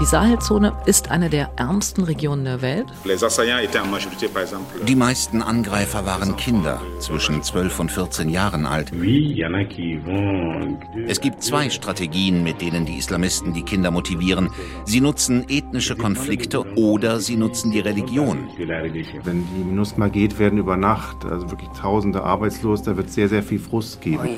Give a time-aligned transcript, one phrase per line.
[0.00, 2.86] Die Sahelzone ist eine der ärmsten Regionen der Welt.
[4.88, 8.90] Die meisten Angreifer waren Kinder zwischen 12 und 14 Jahren alt.
[11.06, 14.50] Es gibt zwei Strategien, mit denen die Islamisten die Kinder motivieren.
[14.84, 18.48] Sie nutzen ethnische Konflikte oder sie nutzen die Religion.
[18.58, 22.82] Wenn die MINUSMA geht, werden über Nacht also wirklich Tausende arbeitslos.
[22.82, 24.28] Da wird sehr, sehr viel Frust geben.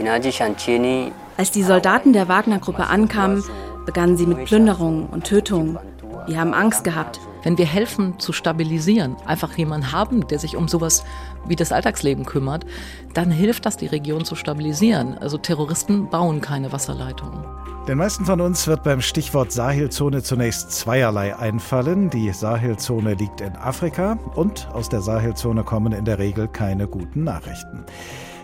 [1.39, 3.43] Als die Soldaten der Wagner-Gruppe ankamen,
[3.87, 5.79] begannen sie mit Plünderungen und Tötungen.
[6.27, 7.21] Wir haben Angst gehabt.
[7.45, 11.05] Wenn wir helfen zu stabilisieren, einfach jemanden haben, der sich um sowas
[11.47, 12.67] wie das Alltagsleben kümmert,
[13.15, 15.17] dann hilft das, die Region zu stabilisieren.
[15.19, 17.45] Also Terroristen bauen keine Wasserleitungen.
[17.87, 22.11] Den meisten von uns wird beim Stichwort Sahelzone zunächst zweierlei einfallen.
[22.11, 27.23] Die Sahelzone liegt in Afrika und aus der Sahelzone kommen in der Regel keine guten
[27.23, 27.85] Nachrichten.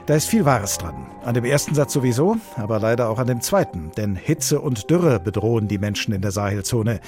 [0.06, 1.06] Da ist viel Wahres dran.
[1.24, 3.92] An dem ersten Satz sowieso, aber leider auch an dem zweiten.
[3.96, 6.98] Denn Hitze und Dürre bedrohen die Menschen in der Sahelzone.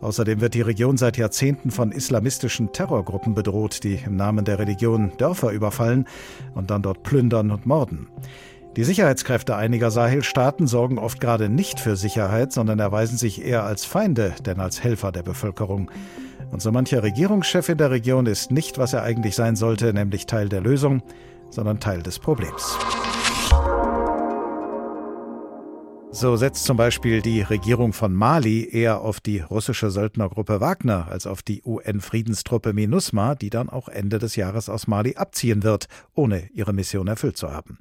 [0.00, 5.12] Außerdem wird die Region seit Jahrzehnten von islamistischen Terrorgruppen bedroht, die im Namen der Religion
[5.18, 6.06] Dörfer überfallen
[6.54, 8.08] und dann dort plündern und morden.
[8.76, 13.84] Die Sicherheitskräfte einiger Sahelstaaten sorgen oft gerade nicht für Sicherheit, sondern erweisen sich eher als
[13.84, 15.90] Feinde, denn als Helfer der Bevölkerung.
[16.50, 20.24] Und so mancher Regierungschef in der Region ist nicht, was er eigentlich sein sollte, nämlich
[20.24, 21.02] Teil der Lösung,
[21.50, 22.76] sondern Teil des Problems.
[26.10, 31.26] So setzt zum Beispiel die Regierung von Mali eher auf die russische Söldnergruppe Wagner als
[31.26, 36.48] auf die UN-Friedenstruppe MINUSMA, die dann auch Ende des Jahres aus Mali abziehen wird, ohne
[36.54, 37.78] ihre Mission erfüllt zu haben.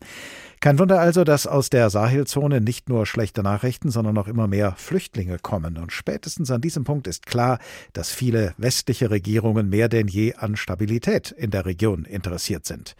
[0.59, 4.73] Kein Wunder also, dass aus der Sahelzone nicht nur schlechte Nachrichten, sondern auch immer mehr
[4.75, 5.77] Flüchtlinge kommen.
[5.77, 7.59] Und spätestens an diesem Punkt ist klar,
[7.93, 12.95] dass viele westliche Regierungen mehr denn je an Stabilität in der Region interessiert sind.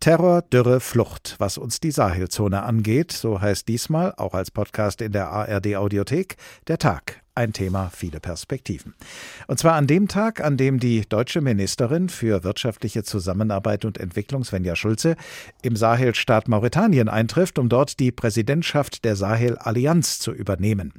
[0.00, 5.10] Terror, Dürre, Flucht, was uns die Sahelzone angeht, so heißt diesmal, auch als Podcast in
[5.10, 6.36] der ARD Audiothek,
[6.68, 7.20] der Tag.
[7.34, 8.94] Ein Thema, viele Perspektiven.
[9.48, 14.44] Und zwar an dem Tag, an dem die deutsche Ministerin für wirtschaftliche Zusammenarbeit und Entwicklung,
[14.44, 15.16] Svenja Schulze,
[15.62, 20.92] im Sahelstaat Mauretanien eintrifft, um dort die Präsidentschaft der Sahel-Allianz zu übernehmen.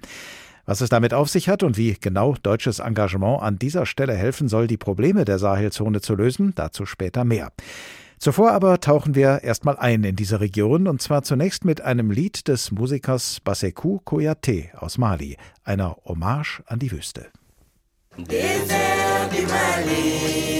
[0.65, 4.49] Was es damit auf sich hat und wie genau deutsches Engagement an dieser Stelle helfen
[4.49, 7.53] soll, die Probleme der Sahelzone zu lösen, dazu später mehr.
[8.19, 12.49] Zuvor aber tauchen wir erstmal ein in diese Region und zwar zunächst mit einem Lied
[12.49, 17.27] des Musikers Basekou Koyate aus Mali, einer Hommage an die Wüste.
[18.17, 20.59] Desert Mali,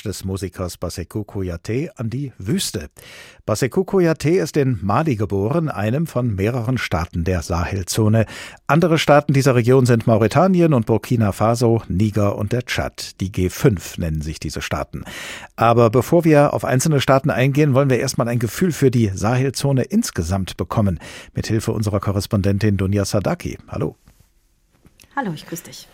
[0.00, 2.88] Hommage des Musikers Basekou Koyate an die Wüste.
[3.46, 8.26] Basekou Koyate ist in Mali geboren, einem von mehreren Staaten der Sahelzone.
[8.66, 13.20] Andere Staaten dieser Region sind Mauretanien und Burkina Faso, Niger und der Tschad.
[13.20, 15.04] Die G5 nennen sich diese Staaten.
[15.56, 19.82] Aber bevor wir auf einzelne Staaten eingehen, wollen wir erstmal ein Gefühl für die Sahelzone
[19.82, 20.98] insgesamt bekommen.
[21.34, 23.58] Mithilfe unserer Korrespondentin Dunja Sadaki.
[23.68, 23.96] Hallo.
[25.16, 25.88] Hallo, ich grüße dich.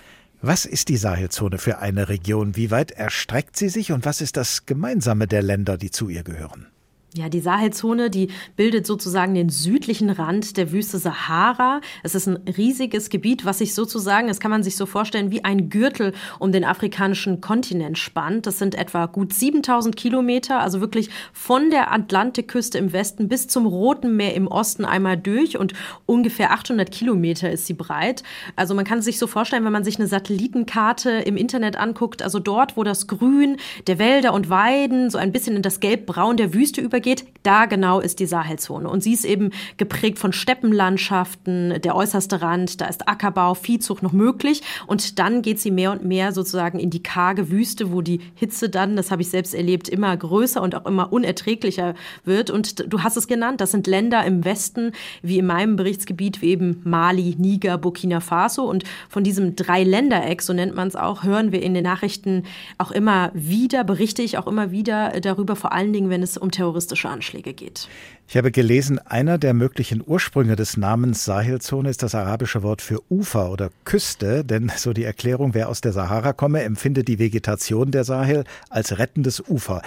[0.49, 2.55] Was ist die Sahelzone für eine Region?
[2.55, 6.23] Wie weit erstreckt sie sich und was ist das Gemeinsame der Länder, die zu ihr
[6.23, 6.69] gehören?
[7.15, 11.81] Ja, die Sahelzone, die bildet sozusagen den südlichen Rand der Wüste Sahara.
[12.03, 15.43] Es ist ein riesiges Gebiet, was sich sozusagen, das kann man sich so vorstellen, wie
[15.43, 18.47] ein Gürtel um den afrikanischen Kontinent spannt.
[18.47, 23.65] Das sind etwa gut 7000 Kilometer, also wirklich von der Atlantikküste im Westen bis zum
[23.65, 25.73] Roten Meer im Osten einmal durch und
[26.05, 28.25] ungefähr 800 Kilometer ist sie breit.
[28.57, 32.41] Also man kann sich so vorstellen, wenn man sich eine Satellitenkarte im Internet anguckt, also
[32.41, 33.57] dort, wo das Grün
[33.87, 37.67] der Wälder und Weiden so ein bisschen in das Gelbbraun der Wüste übergeht, geht, da
[37.67, 38.91] genau ist die Sahelzone.
[38.91, 44.13] Und sie ist eben geprägt von Steppenlandschaften, der äußerste Rand, da ist Ackerbau, Viehzucht noch
[44.13, 44.63] möglich.
[44.89, 48.69] Und dann geht sie mehr und mehr sozusagen in die karge Wüste, wo die Hitze
[48.69, 51.95] dann, das habe ich selbst erlebt, immer größer und auch immer unerträglicher
[52.25, 52.51] wird.
[52.51, 54.91] Und du hast es genannt, das sind Länder im Westen,
[55.23, 58.65] wie in meinem Berichtsgebiet, wie eben Mali, Niger, Burkina Faso.
[58.65, 62.43] Und von diesem Dreiländereck, so nennt man es auch, hören wir in den Nachrichten
[62.79, 66.51] auch immer wieder, berichte ich auch immer wieder darüber, vor allen Dingen, wenn es um
[66.51, 67.89] terroristische terroristische Anschläge geht.
[68.29, 73.01] Ich habe gelesen, einer der möglichen Ursprünge des Namens Sahelzone ist das arabische Wort für
[73.11, 77.91] Ufer oder Küste, denn so die Erklärung, wer aus der Sahara komme, empfindet die Vegetation
[77.91, 79.83] der Sahel als rettendes Ufer.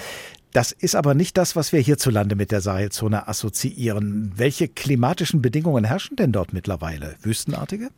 [0.51, 4.31] Das ist aber nicht das, was wir hierzulande mit der Sahelzone assoziieren.
[4.35, 7.15] Welche klimatischen Bedingungen herrschen denn dort mittlerweile?
[7.21, 7.89] Wüstenartige?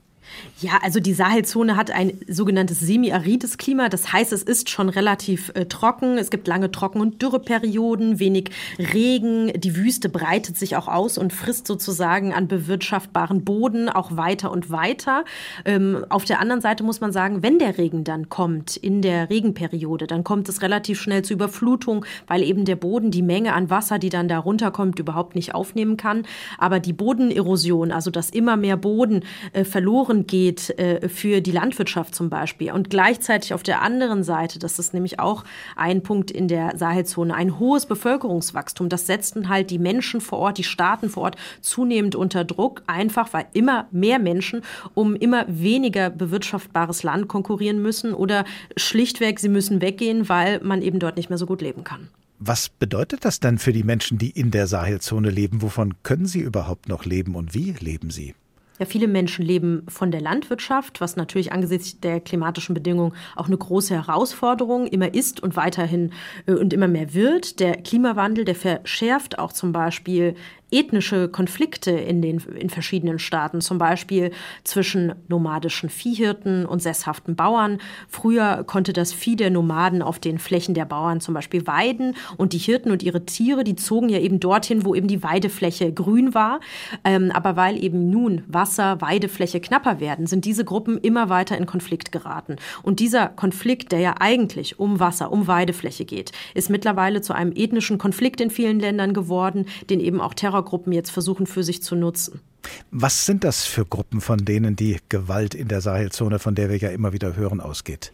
[0.61, 3.89] Ja, also die Sahelzone hat ein sogenanntes semi-arides Klima.
[3.89, 6.17] Das heißt, es ist schon relativ äh, trocken.
[6.17, 9.51] Es gibt lange Trocken- und Dürreperioden, wenig Regen.
[9.59, 14.69] Die Wüste breitet sich auch aus und frisst sozusagen an bewirtschaftbaren Boden auch weiter und
[14.69, 15.25] weiter.
[15.65, 19.29] Ähm, auf der anderen Seite muss man sagen, wenn der Regen dann kommt in der
[19.29, 23.69] Regenperiode, dann kommt es relativ schnell zu Überflutung, weil eben der Boden die Menge an
[23.69, 26.23] Wasser, die dann da runterkommt, überhaupt nicht aufnehmen kann.
[26.57, 29.23] Aber die Bodenerosion, also dass immer mehr Boden
[29.53, 32.71] äh, verloren geht äh, für die Landwirtschaft zum Beispiel.
[32.71, 35.43] Und gleichzeitig auf der anderen Seite, das ist nämlich auch
[35.75, 38.89] ein Punkt in der Sahelzone, ein hohes Bevölkerungswachstum.
[38.89, 43.33] Das setzten halt die Menschen vor Ort, die Staaten vor Ort zunehmend unter Druck, einfach
[43.33, 44.61] weil immer mehr Menschen
[44.93, 48.45] um immer weniger bewirtschaftbares Land konkurrieren müssen oder
[48.77, 52.09] schlichtweg, sie müssen weggehen, weil man eben dort nicht mehr so gut leben kann.
[52.43, 55.61] Was bedeutet das denn für die Menschen, die in der Sahelzone leben?
[55.61, 58.33] Wovon können sie überhaupt noch leben und wie leben sie?
[58.81, 63.55] Ja, viele Menschen leben von der Landwirtschaft, was natürlich angesichts der klimatischen Bedingungen auch eine
[63.55, 66.13] große Herausforderung immer ist und weiterhin
[66.47, 67.59] äh, und immer mehr wird.
[67.59, 70.33] Der Klimawandel, der verschärft auch zum Beispiel
[70.71, 74.31] ethnische Konflikte in den in verschiedenen Staaten, zum Beispiel
[74.63, 77.79] zwischen nomadischen Viehhirten und sesshaften Bauern.
[78.07, 82.53] Früher konnte das Vieh der Nomaden auf den Flächen der Bauern zum Beispiel weiden und
[82.53, 86.33] die Hirten und ihre Tiere, die zogen ja eben dorthin, wo eben die Weidefläche grün
[86.33, 86.59] war.
[87.03, 91.65] Ähm, aber weil eben nun Wasser, Weidefläche knapper werden, sind diese Gruppen immer weiter in
[91.65, 92.55] Konflikt geraten.
[92.83, 97.51] Und dieser Konflikt, der ja eigentlich um Wasser, um Weidefläche geht, ist mittlerweile zu einem
[97.55, 101.81] ethnischen Konflikt in vielen Ländern geworden, den eben auch Terror Terrorgruppen jetzt versuchen für sich
[101.81, 102.41] zu nutzen.
[102.91, 106.77] Was sind das für Gruppen, von denen die Gewalt in der Sahelzone, von der wir
[106.77, 108.13] ja immer wieder hören, ausgeht?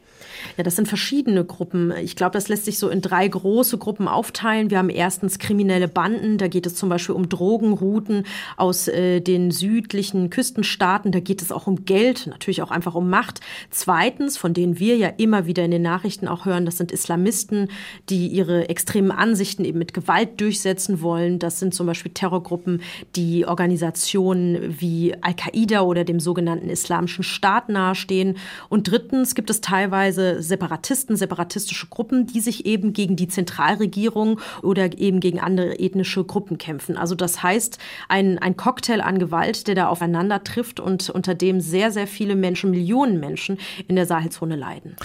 [0.57, 1.91] Ja, das sind verschiedene Gruppen.
[2.03, 4.69] Ich glaube, das lässt sich so in drei große Gruppen aufteilen.
[4.69, 6.37] Wir haben erstens kriminelle Banden.
[6.37, 8.23] Da geht es zum Beispiel um Drogenrouten
[8.55, 11.11] aus äh, den südlichen Küstenstaaten.
[11.11, 13.39] Da geht es auch um Geld, natürlich auch einfach um Macht.
[13.69, 17.69] Zweitens, von denen wir ja immer wieder in den Nachrichten auch hören, das sind Islamisten,
[18.09, 21.39] die ihre extremen Ansichten eben mit Gewalt durchsetzen wollen.
[21.39, 22.81] Das sind zum Beispiel Terrorgruppen,
[23.15, 28.37] die Organisationen wie Al-Qaida oder dem sogenannten Islamischen Staat nahestehen.
[28.69, 34.97] Und drittens gibt es teilweise Separatisten, separatistische Gruppen, die sich eben gegen die Zentralregierung oder
[34.97, 36.97] eben gegen andere ethnische Gruppen kämpfen.
[36.97, 37.77] Also das heißt,
[38.09, 42.35] ein, ein Cocktail an Gewalt, der da aufeinander trifft und unter dem sehr, sehr viele
[42.35, 43.57] Menschen, Millionen Menschen
[43.87, 44.95] in der Sahelzone leiden.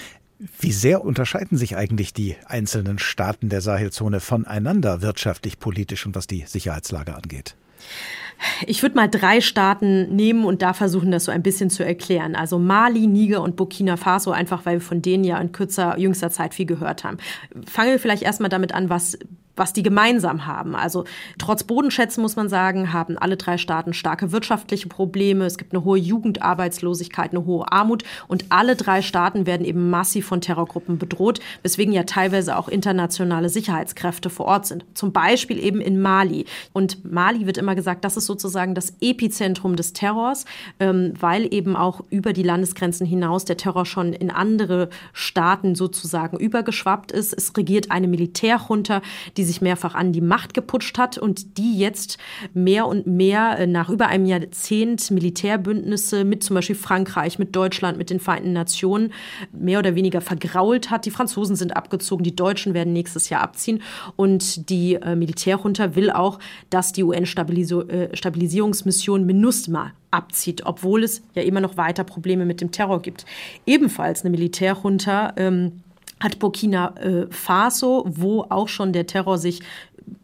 [0.59, 6.27] Wie sehr unterscheiden sich eigentlich die einzelnen Staaten der Sahelzone voneinander wirtschaftlich, politisch und was
[6.27, 7.55] die Sicherheitslage angeht?
[8.67, 12.35] Ich würde mal drei Staaten nehmen und da versuchen, das so ein bisschen zu erklären.
[12.35, 16.31] Also Mali, Niger und Burkina Faso, einfach weil wir von denen ja in kürzer, jüngster
[16.31, 17.19] Zeit viel gehört haben.
[17.67, 19.19] Fangen wir vielleicht erstmal damit an, was
[19.57, 20.75] was die gemeinsam haben.
[20.75, 21.05] Also
[21.39, 25.45] trotz Bodenschätzen muss man sagen, haben alle drei Staaten starke wirtschaftliche Probleme.
[25.45, 30.27] Es gibt eine hohe Jugendarbeitslosigkeit, eine hohe Armut und alle drei Staaten werden eben massiv
[30.27, 34.85] von Terrorgruppen bedroht, weswegen ja teilweise auch internationale Sicherheitskräfte vor Ort sind.
[34.95, 36.47] Zum Beispiel eben in Mali.
[36.73, 40.45] Und Mali wird immer gesagt, das ist sozusagen das Epizentrum des Terrors,
[40.81, 46.39] ähm, weil eben auch über die Landesgrenzen hinaus der Terror schon in andere Staaten sozusagen
[46.39, 47.33] übergeschwappt ist.
[47.33, 49.03] Es regiert eine Militärjunta,
[49.37, 52.17] die die sich mehrfach an die Macht geputscht hat und die jetzt
[52.55, 57.99] mehr und mehr äh, nach über einem Jahrzehnt Militärbündnisse mit zum Beispiel Frankreich, mit Deutschland,
[57.99, 59.13] mit den Vereinten Nationen
[59.53, 61.07] mehr oder weniger vergrault hat.
[61.07, 63.83] Die Franzosen sind abgezogen, die Deutschen werden nächstes Jahr abziehen
[64.15, 66.39] und die äh, Militärjunta will auch,
[66.71, 73.03] dass die UN-Stabilisierungsmission MINUSMA abzieht, obwohl es ja immer noch weiter Probleme mit dem Terror
[73.03, 73.27] gibt.
[73.67, 75.83] Ebenfalls eine Militärjunta ähm,
[76.23, 79.61] hat Burkina äh, Faso, wo auch schon der Terror sich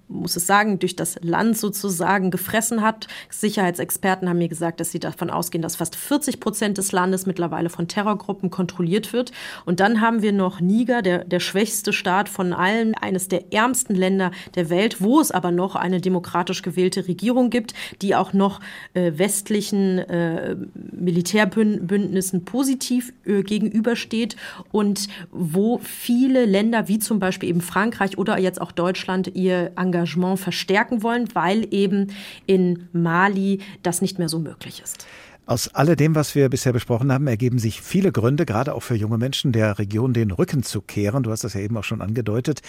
[0.09, 3.07] muss es sagen, durch das Land sozusagen gefressen hat.
[3.31, 7.69] Sicherheitsexperten haben mir gesagt, dass sie davon ausgehen, dass fast 40 Prozent des Landes mittlerweile
[7.69, 9.33] von Terrorgruppen kontrolliert wird.
[9.67, 13.95] Und dann haben wir noch Niger, der, der schwächste Staat von allen, eines der ärmsten
[13.95, 18.61] Länder der Welt, wo es aber noch eine demokratisch gewählte Regierung gibt, die auch noch
[18.95, 20.57] äh, westlichen äh,
[20.93, 24.37] Militärbündnissen positiv äh, gegenübersteht
[24.73, 29.98] und wo viele Länder wie zum Beispiel eben Frankreich oder jetzt auch Deutschland ihr Engagement
[29.99, 32.09] Engagement verstärken wollen, weil eben
[32.47, 35.07] in Mali das nicht mehr so möglich ist.
[35.47, 39.17] Aus alledem, was wir bisher besprochen haben, ergeben sich viele Gründe, gerade auch für junge
[39.17, 41.23] Menschen der Region den Rücken zu kehren.
[41.23, 42.61] Du hast das ja eben auch schon angedeutet.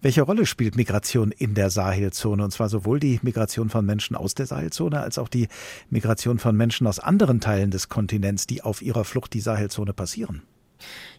[0.00, 2.42] Welche Rolle spielt Migration in der Sahelzone?
[2.42, 5.48] Und zwar sowohl die Migration von Menschen aus der Sahelzone als auch die
[5.90, 10.42] Migration von Menschen aus anderen Teilen des Kontinents, die auf ihrer Flucht die Sahelzone passieren.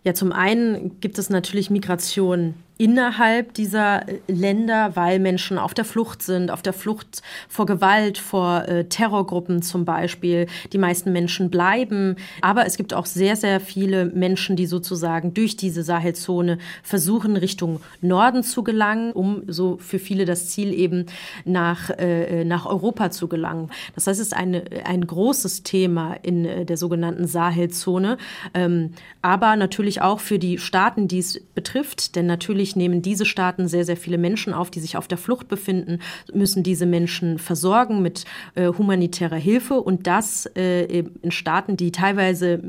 [0.04, 5.84] Ja, zum einen gibt es natürlich Migration innerhalb dieser äh, Länder, weil Menschen auf der
[5.84, 10.48] Flucht sind, auf der Flucht vor Gewalt, vor äh, Terrorgruppen zum Beispiel.
[10.72, 12.16] Die meisten Menschen bleiben.
[12.42, 17.82] Aber es gibt auch sehr, sehr viele Menschen, die sozusagen durch diese Sahelzone versuchen, Richtung
[18.00, 21.08] Norden zu gelangen, um so für viele das Ziel eben
[21.44, 23.70] nach, äh, nach Europa zu gelangen.
[23.94, 28.18] Das heißt, es ist eine, ein großes Thema in äh, der sogenannten Sahelzone.
[28.54, 33.26] Ähm, aber natürlich auch für die Staaten, die es betrifft, denn natürlich Natürlich nehmen diese
[33.26, 36.00] Staaten sehr, sehr viele Menschen auf, die sich auf der Flucht befinden,
[36.34, 40.84] müssen diese Menschen versorgen mit äh, humanitärer Hilfe und das äh,
[41.22, 42.62] in Staaten, die teilweise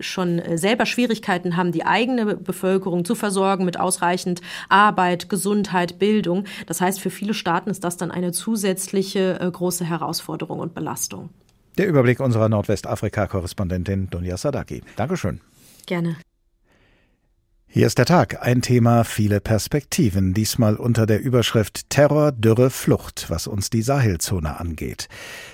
[0.00, 6.44] schon äh, selber Schwierigkeiten haben, die eigene Bevölkerung zu versorgen mit ausreichend Arbeit, Gesundheit, Bildung.
[6.66, 11.30] Das heißt, für viele Staaten ist das dann eine zusätzliche äh, große Herausforderung und Belastung.
[11.76, 14.82] Der Überblick unserer Nordwestafrika-Korrespondentin Dunja Sadaki.
[14.96, 15.40] Dankeschön.
[15.86, 16.16] Gerne.
[17.76, 18.40] Hier ist der Tag.
[18.40, 20.32] Ein Thema, viele Perspektiven.
[20.32, 25.08] Diesmal unter der Überschrift Terror, Dürre, Flucht, was uns die Sahelzone angeht.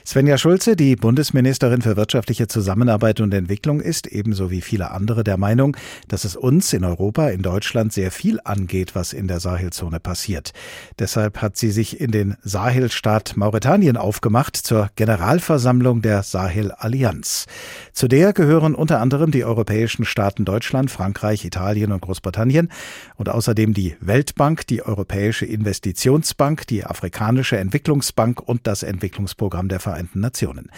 [0.05, 5.39] Svenja Schulze, die Bundesministerin für wirtschaftliche Zusammenarbeit und Entwicklung, ist ebenso wie viele andere der
[5.39, 5.75] Meinung,
[6.09, 10.50] dass es uns in Europa, in Deutschland sehr viel angeht, was in der Sahelzone passiert.
[10.99, 17.47] Deshalb hat sie sich in den Sahelstaat Mauretanien aufgemacht zur Generalversammlung der Sahel-Allianz.
[17.95, 22.69] Zu der gehören unter anderem die europäischen Staaten Deutschland, Frankreich, Italien und Großbritannien
[23.17, 30.19] und außerdem die Weltbank, die Europäische Investitionsbank, die Afrikanische Entwicklungsbank und das Entwicklungsprogramm der Vereinten
[30.19, 30.71] Nationen.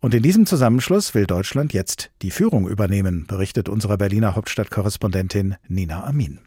[0.00, 6.04] Und in diesem Zusammenschluss will Deutschland jetzt die Führung übernehmen, berichtet unsere Berliner Hauptstadtkorrespondentin Nina
[6.04, 6.40] Amin.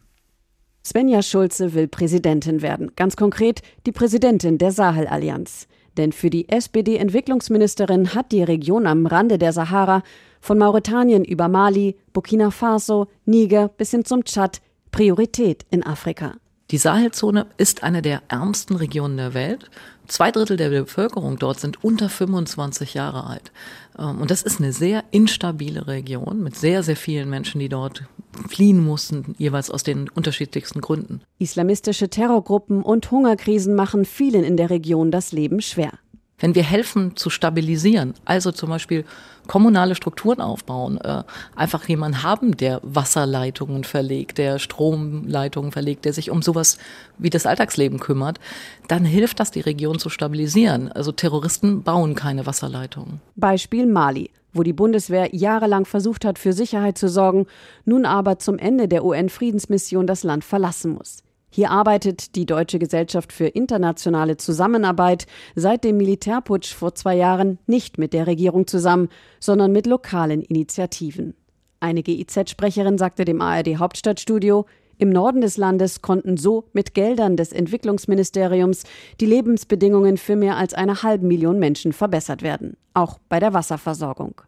[0.86, 5.68] Svenja Schulze will Präsidentin werden, ganz konkret die Präsidentin der Sahel-Allianz.
[5.98, 10.04] Denn für die SPD-Entwicklungsministerin hat die Region am Rande der Sahara
[10.48, 14.62] von Mauretanien über Mali, Burkina Faso, Niger bis hin zum Tschad
[14.92, 16.36] Priorität in Afrika.
[16.72, 19.70] Die Sahelzone ist eine der ärmsten Regionen der Welt.
[20.08, 23.52] Zwei Drittel der Bevölkerung dort sind unter 25 Jahre alt.
[24.00, 28.04] Ähm, und das ist eine sehr instabile Region mit sehr, sehr vielen Menschen, die dort
[28.48, 31.22] fliehen mussten, jeweils aus den unterschiedlichsten Gründen.
[31.40, 35.92] Islamistische Terrorgruppen und Hungerkrisen machen vielen in der Region das Leben schwer.
[36.40, 39.06] Wenn wir helfen zu stabilisieren, also zum Beispiel
[39.48, 41.24] kommunale Strukturen aufbauen, äh,
[41.56, 46.78] einfach jemanden haben, der Wasserleitungen verlegt, der Stromleitungen verlegt, der sich um sowas
[47.18, 48.40] wie das Alltagsleben kümmert,
[48.88, 50.92] dann hilft das, die Region zu stabilisieren.
[50.92, 53.20] Also Terroristen bauen keine Wasserleitungen.
[53.36, 57.46] Beispiel Mali wo die Bundeswehr jahrelang versucht hat, für Sicherheit zu sorgen,
[57.86, 61.24] nun aber zum Ende der UN-Friedensmission das Land verlassen muss.
[61.58, 67.98] Hier arbeitet die Deutsche Gesellschaft für internationale Zusammenarbeit seit dem Militärputsch vor zwei Jahren nicht
[67.98, 69.10] mit der Regierung zusammen,
[69.40, 71.34] sondern mit lokalen Initiativen.
[71.80, 77.52] Eine GIZ-Sprecherin sagte dem ARD Hauptstadtstudio, im Norden des Landes konnten so mit Geldern des
[77.52, 78.84] Entwicklungsministeriums
[79.20, 84.42] die Lebensbedingungen für mehr als eine halbe Million Menschen verbessert werden, auch bei der Wasserversorgung.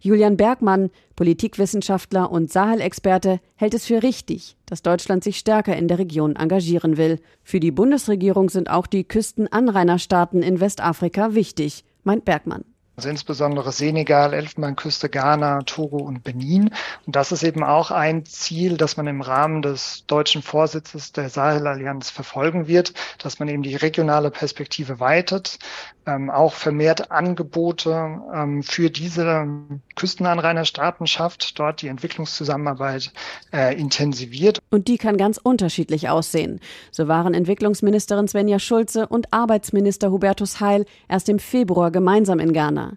[0.00, 5.98] Julian Bergmann, Politikwissenschaftler und Sahel-Experte, hält es für richtig, dass Deutschland sich stärker in der
[5.98, 7.18] Region engagieren will.
[7.42, 12.64] Für die Bundesregierung sind auch die Küstenanrainerstaaten in Westafrika wichtig, meint Bergmann.
[12.96, 16.70] Also insbesondere Senegal, Elfenbeinküste, Ghana, Togo und Benin.
[17.04, 21.28] Und das ist eben auch ein Ziel, das man im Rahmen des deutschen Vorsitzes der
[21.28, 25.58] Sahelallianz verfolgen wird, dass man eben die regionale Perspektive weitet,
[26.06, 29.46] ähm, auch vermehrt Angebote ähm, für diese
[29.96, 33.12] Küstenanrainerstaaten schafft, dort die Entwicklungszusammenarbeit
[33.52, 34.60] äh, intensiviert.
[34.70, 36.60] Und die kann ganz unterschiedlich aussehen.
[36.90, 42.92] So waren Entwicklungsministerin Svenja Schulze und Arbeitsminister Hubertus Heil erst im Februar gemeinsam in Ghana.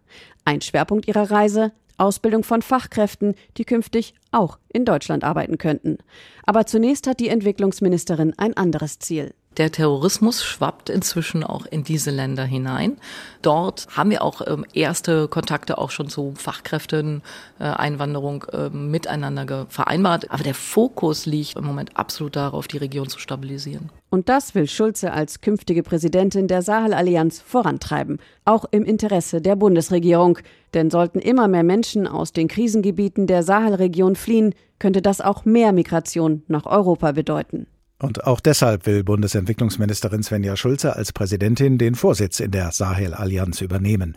[0.46, 5.98] Ein Schwerpunkt ihrer Reise Ausbildung von Fachkräften, die künftig auch in Deutschland arbeiten könnten.
[6.44, 9.34] Aber zunächst hat die Entwicklungsministerin ein anderes Ziel.
[9.60, 12.96] Der Terrorismus schwappt inzwischen auch in diese Länder hinein.
[13.42, 17.22] Dort haben wir auch ähm, erste Kontakte auch schon zu Fachkräften,
[17.60, 20.32] äh, Einwanderung äh, miteinander vereinbart.
[20.32, 23.90] Aber der Fokus liegt im Moment absolut darauf, die Region zu stabilisieren.
[24.10, 30.38] Und das will Schulze als künftige Präsidentin der Sahel-Allianz vorantreiben, auch im Interesse der Bundesregierung.
[30.74, 35.74] Denn sollten immer mehr Menschen aus den Krisengebieten der Sahelregion fliehen, könnte das auch mehr
[35.74, 37.68] Migration nach Europa bedeuten.
[38.02, 44.16] Und auch deshalb will Bundesentwicklungsministerin Svenja Schulze als Präsidentin den Vorsitz in der Sahel-Allianz übernehmen.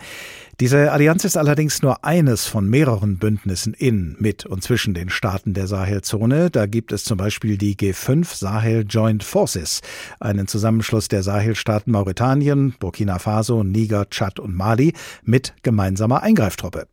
[0.60, 5.54] Diese Allianz ist allerdings nur eines von mehreren Bündnissen in, mit und zwischen den Staaten
[5.54, 6.50] der Sahelzone.
[6.50, 9.80] Da gibt es zum Beispiel die G5 Sahel Joint Forces,
[10.20, 14.92] einen Zusammenschluss der Sahelstaaten Mauretanien, Burkina Faso, Niger, Tschad und Mali
[15.24, 16.86] mit gemeinsamer Eingreiftruppe.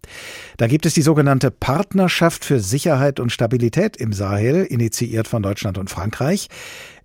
[0.58, 5.77] Da gibt es die sogenannte Partnerschaft für Sicherheit und Stabilität im Sahel, initiiert von Deutschland
[5.77, 6.48] und Frankreich.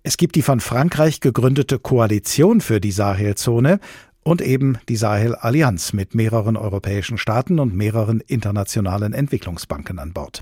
[0.03, 3.79] Es gibt die von Frankreich gegründete Koalition für die Sahelzone
[4.27, 10.41] und eben die Sahel-Allianz mit mehreren europäischen Staaten und mehreren internationalen Entwicklungsbanken an Bord.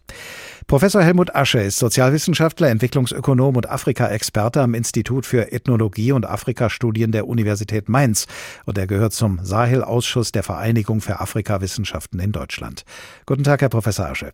[0.68, 7.28] Professor Helmut Asche ist Sozialwissenschaftler, Entwicklungsökonom und Afrika-Experte am Institut für Ethnologie und Afrikastudien der
[7.28, 8.26] Universität Mainz
[8.66, 12.86] und er gehört zum Sahel-Ausschuss der Vereinigung für Afrikawissenschaften in Deutschland.
[13.26, 14.34] Guten Tag, Herr Professor Asche.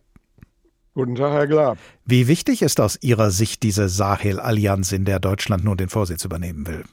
[0.94, 1.78] Guten Tag, Herr Glab.
[2.04, 6.66] Wie wichtig ist aus Ihrer Sicht diese Sahel-Allianz, in der Deutschland nun den Vorsitz übernehmen
[6.66, 6.84] will?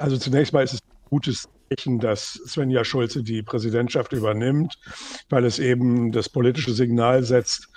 [0.00, 1.48] Also zunächst mal ist es ein gutes
[1.86, 4.78] dass Svenja Schulze die Präsidentschaft übernimmt,
[5.28, 7.68] weil es eben das politische Signal setzt,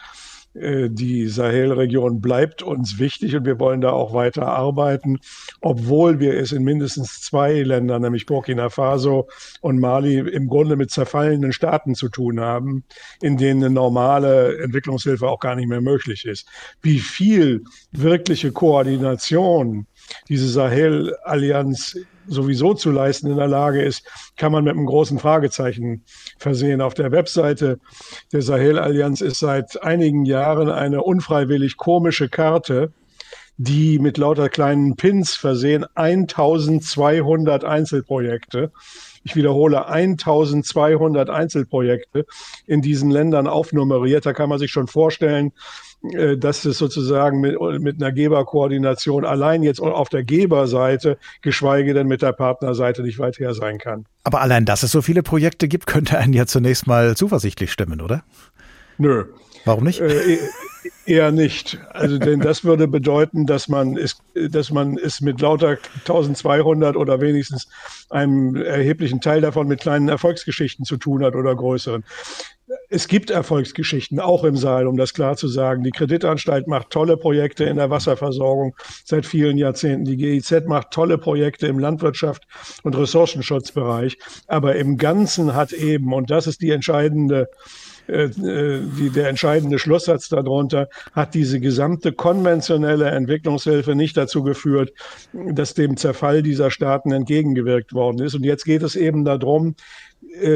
[0.54, 5.20] die Sahelregion bleibt uns wichtig und wir wollen da auch weiter arbeiten,
[5.62, 9.30] obwohl wir es in mindestens zwei Ländern, nämlich Burkina Faso
[9.62, 12.84] und Mali, im Grunde mit zerfallenen Staaten zu tun haben,
[13.22, 16.48] in denen eine normale Entwicklungshilfe auch gar nicht mehr möglich ist.
[16.82, 19.88] Wie viel wirkliche Koordination
[20.30, 26.04] diese Sahel-Allianz sowieso zu leisten in der Lage ist, kann man mit einem großen Fragezeichen
[26.38, 26.82] versehen.
[26.82, 27.80] Auf der Webseite
[28.32, 32.94] der Sahel-Allianz ist seit einigen Jahren eine unfreiwillig komische Karte,
[33.58, 38.72] die mit lauter kleinen Pins versehen 1200 Einzelprojekte.
[39.24, 42.26] Ich wiederhole, 1200 Einzelprojekte
[42.66, 44.26] in diesen Ländern aufnummeriert.
[44.26, 45.52] Da kann man sich schon vorstellen,
[46.04, 52.08] äh, dass es sozusagen mit, mit einer Geberkoordination allein jetzt auf der Geberseite, geschweige denn
[52.08, 54.06] mit der Partnerseite nicht weit her sein kann.
[54.24, 58.02] Aber allein, dass es so viele Projekte gibt, könnte einen ja zunächst mal zuversichtlich stimmen,
[58.02, 58.24] oder?
[58.98, 59.26] Nö.
[59.66, 60.00] Warum nicht?
[60.00, 60.38] Äh,
[61.06, 61.80] eher nicht.
[61.92, 67.22] Also, denn das würde bedeuten, dass man es, dass man es mit lauter 1200 oder
[67.22, 67.68] wenigstens
[68.10, 72.04] einem erheblichen Teil davon mit kleinen Erfolgsgeschichten zu tun hat oder größeren
[72.90, 75.84] es gibt Erfolgsgeschichten, auch im Saal, um das klar zu sagen.
[75.84, 80.06] Die Kreditanstalt macht tolle Projekte in der Wasserversorgung seit vielen Jahrzehnten.
[80.06, 82.48] Die GIZ macht tolle Projekte im Landwirtschaft
[82.84, 84.18] und Ressourcenschutzbereich.
[84.48, 87.50] Aber im Ganzen hat eben, und das ist die entscheidende
[88.08, 94.92] äh, äh, die, der entscheidende Schlusssatz darunter, hat diese gesamte konventionelle Entwicklungshilfe nicht dazu geführt,
[95.34, 98.36] dass dem Zerfall dieser Staaten entgegengewirkt worden ist.
[98.36, 99.76] Und jetzt geht es eben darum,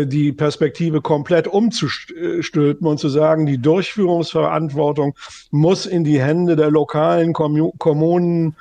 [0.06, 5.16] die Perspektive komplett umzustülpen und zu sagen, die Durchführungsverantwortung
[5.52, 8.56] muss in die Hände der lokalen Kommunen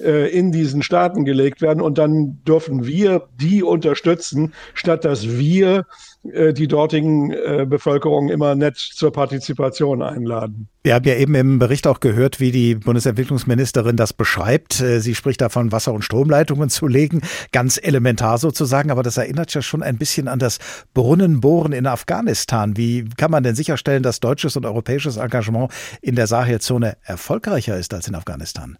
[0.00, 5.84] äh, in diesen Staaten gelegt werden und dann dürfen wir die unterstützen, statt dass wir
[6.22, 10.68] äh, die dortigen äh, Bevölkerung immer nett zur Partizipation einladen.
[10.82, 14.80] Wir haben ja eben im Bericht auch gehört, wie die Bundesentwicklungsministerin das beschreibt.
[14.80, 17.20] Äh, sie spricht davon, Wasser- und Stromleitungen zu legen,
[17.52, 20.49] ganz elementar sozusagen, aber das erinnert ja schon ein bisschen an das
[20.94, 22.76] Brunnenbohren in Afghanistan.
[22.76, 27.94] Wie kann man denn sicherstellen, dass deutsches und europäisches Engagement in der Sahelzone erfolgreicher ist
[27.94, 28.78] als in Afghanistan?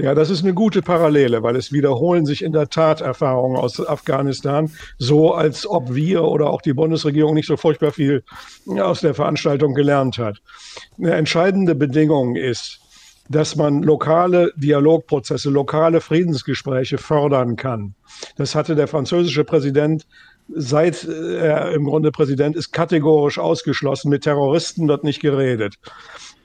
[0.00, 3.84] Ja, das ist eine gute Parallele, weil es wiederholen sich in der Tat Erfahrungen aus
[3.84, 8.22] Afghanistan, so als ob wir oder auch die Bundesregierung nicht so furchtbar viel
[8.78, 10.40] aus der Veranstaltung gelernt hat.
[10.98, 12.78] Eine entscheidende Bedingung ist,
[13.28, 17.94] dass man lokale Dialogprozesse, lokale Friedensgespräche fördern kann.
[18.36, 20.06] Das hatte der französische Präsident
[20.48, 24.08] seit er im Grunde Präsident ist, kategorisch ausgeschlossen.
[24.08, 25.78] Mit Terroristen wird nicht geredet.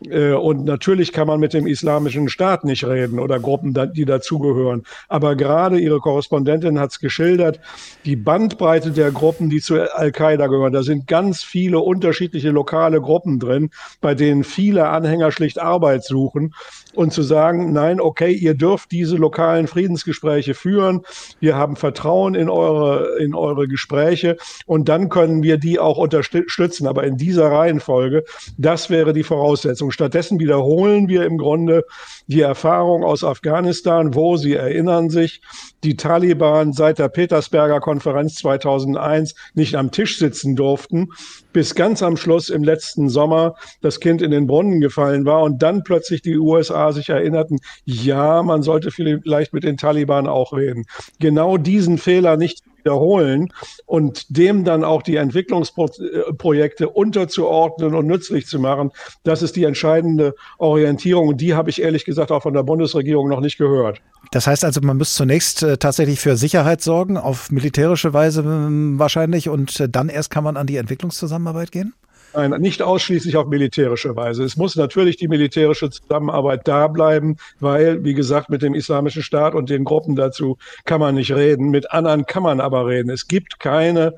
[0.09, 4.83] Äh, und natürlich kann man mit dem Islamischen Staat nicht reden oder Gruppen, die dazugehören.
[5.07, 7.59] Aber gerade Ihre Korrespondentin hat es geschildert,
[8.05, 13.39] die Bandbreite der Gruppen, die zu Al-Qaida gehören, da sind ganz viele unterschiedliche lokale Gruppen
[13.39, 13.69] drin,
[14.01, 16.53] bei denen viele Anhänger schlicht Arbeit suchen
[16.93, 21.01] und zu sagen, nein, okay, ihr dürft diese lokalen Friedensgespräche führen,
[21.39, 26.88] wir haben Vertrauen in eure, in eure Gespräche und dann können wir die auch unterstützen.
[26.88, 28.23] Aber in dieser Reihenfolge,
[28.58, 29.91] das wäre die Voraussetzung.
[29.91, 31.84] Stattdessen wiederholen wir im Grunde
[32.27, 35.41] die Erfahrung aus Afghanistan, wo Sie erinnern sich,
[35.83, 41.09] die Taliban seit der Petersberger Konferenz 2001 nicht am Tisch sitzen durften,
[41.51, 45.61] bis ganz am Schluss im letzten Sommer das Kind in den Brunnen gefallen war und
[45.61, 50.85] dann plötzlich die USA sich erinnerten, ja, man sollte vielleicht mit den Taliban auch reden.
[51.19, 53.53] Genau diesen Fehler nicht wiederholen
[53.85, 58.91] und dem dann auch die Entwicklungsprojekte unterzuordnen und nützlich zu machen,
[59.23, 61.29] das ist die entscheidende Orientierung.
[61.29, 64.01] Und die habe ich ehrlich gesagt auch von der Bundesregierung noch nicht gehört.
[64.33, 68.97] Das heißt also, man muss zunächst äh, tatsächlich für Sicherheit sorgen, auf militärische Weise äh,
[68.97, 71.93] wahrscheinlich, und äh, dann erst kann man an die Entwicklungszusammenarbeit gehen?
[72.33, 74.43] Nein, nicht ausschließlich auf militärische Weise.
[74.43, 79.53] Es muss natürlich die militärische Zusammenarbeit da bleiben, weil, wie gesagt, mit dem Islamischen Staat
[79.53, 81.69] und den Gruppen dazu kann man nicht reden.
[81.69, 83.11] Mit anderen kann man aber reden.
[83.11, 84.15] Es gibt keine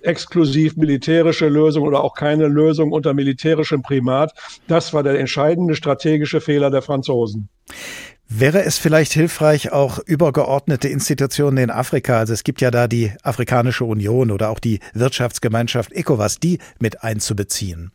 [0.00, 4.32] exklusiv militärische Lösung oder auch keine Lösung unter militärischem Primat.
[4.66, 7.50] Das war der entscheidende strategische Fehler der Franzosen.
[8.30, 13.12] Wäre es vielleicht hilfreich, auch übergeordnete Institutionen in Afrika, also es gibt ja da die
[13.22, 17.90] Afrikanische Union oder auch die Wirtschaftsgemeinschaft ECOWAS, die mit einzubeziehen?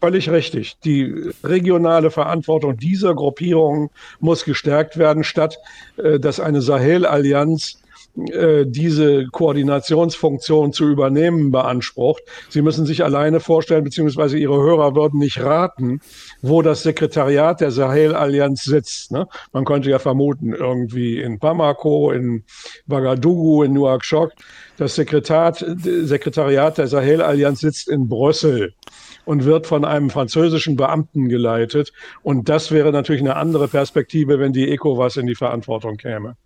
[0.00, 0.78] Völlig richtig.
[0.84, 5.58] Die regionale Verantwortung dieser Gruppierungen muss gestärkt werden, statt
[5.96, 7.81] äh, dass eine Sahel-Allianz
[8.16, 12.22] äh, diese Koordinationsfunktion zu übernehmen beansprucht.
[12.50, 16.00] Sie müssen sich alleine vorstellen, beziehungsweise Ihre Hörer würden nicht raten,
[16.42, 19.12] wo das Sekretariat der Sahel-Allianz sitzt.
[19.12, 19.28] Ne?
[19.52, 22.44] Man könnte ja vermuten, irgendwie in Bamako, in
[22.88, 24.32] Ouagadougou, in Nouakchott.
[24.76, 28.74] Das Sekretariat, Sekretariat der Sahel-Allianz sitzt in Brüssel
[29.24, 31.92] und wird von einem französischen Beamten geleitet.
[32.22, 36.36] Und das wäre natürlich eine andere Perspektive, wenn die ECOWAS in die Verantwortung käme.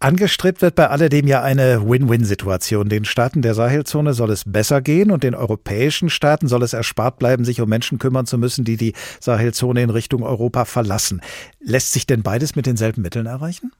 [0.00, 2.88] Angestrebt wird bei alledem ja eine Win-Win-Situation.
[2.88, 7.18] Den Staaten der Sahelzone soll es besser gehen und den europäischen Staaten soll es erspart
[7.18, 11.20] bleiben, sich um Menschen kümmern zu müssen, die die Sahelzone in Richtung Europa verlassen.
[11.60, 13.72] Lässt sich denn beides mit denselben Mitteln erreichen?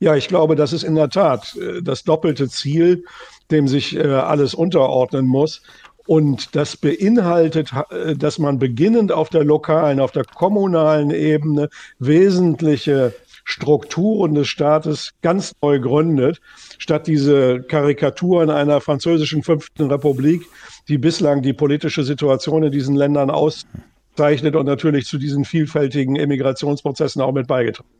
[0.00, 3.04] Ja, ich glaube, das ist in der Tat äh, das doppelte Ziel,
[3.50, 5.62] dem sich äh, alles unterordnen muss.
[6.08, 11.68] Und das beinhaltet, äh, dass man beginnend auf der lokalen, auf der kommunalen Ebene
[11.98, 13.12] wesentliche
[13.44, 16.40] Strukturen des Staates ganz neu gründet,
[16.78, 20.46] statt diese Karikaturen einer französischen fünften Republik,
[20.88, 27.20] die bislang die politische Situation in diesen Ländern auszeichnet und natürlich zu diesen vielfältigen Emigrationsprozessen
[27.20, 27.90] auch mit beigetragen.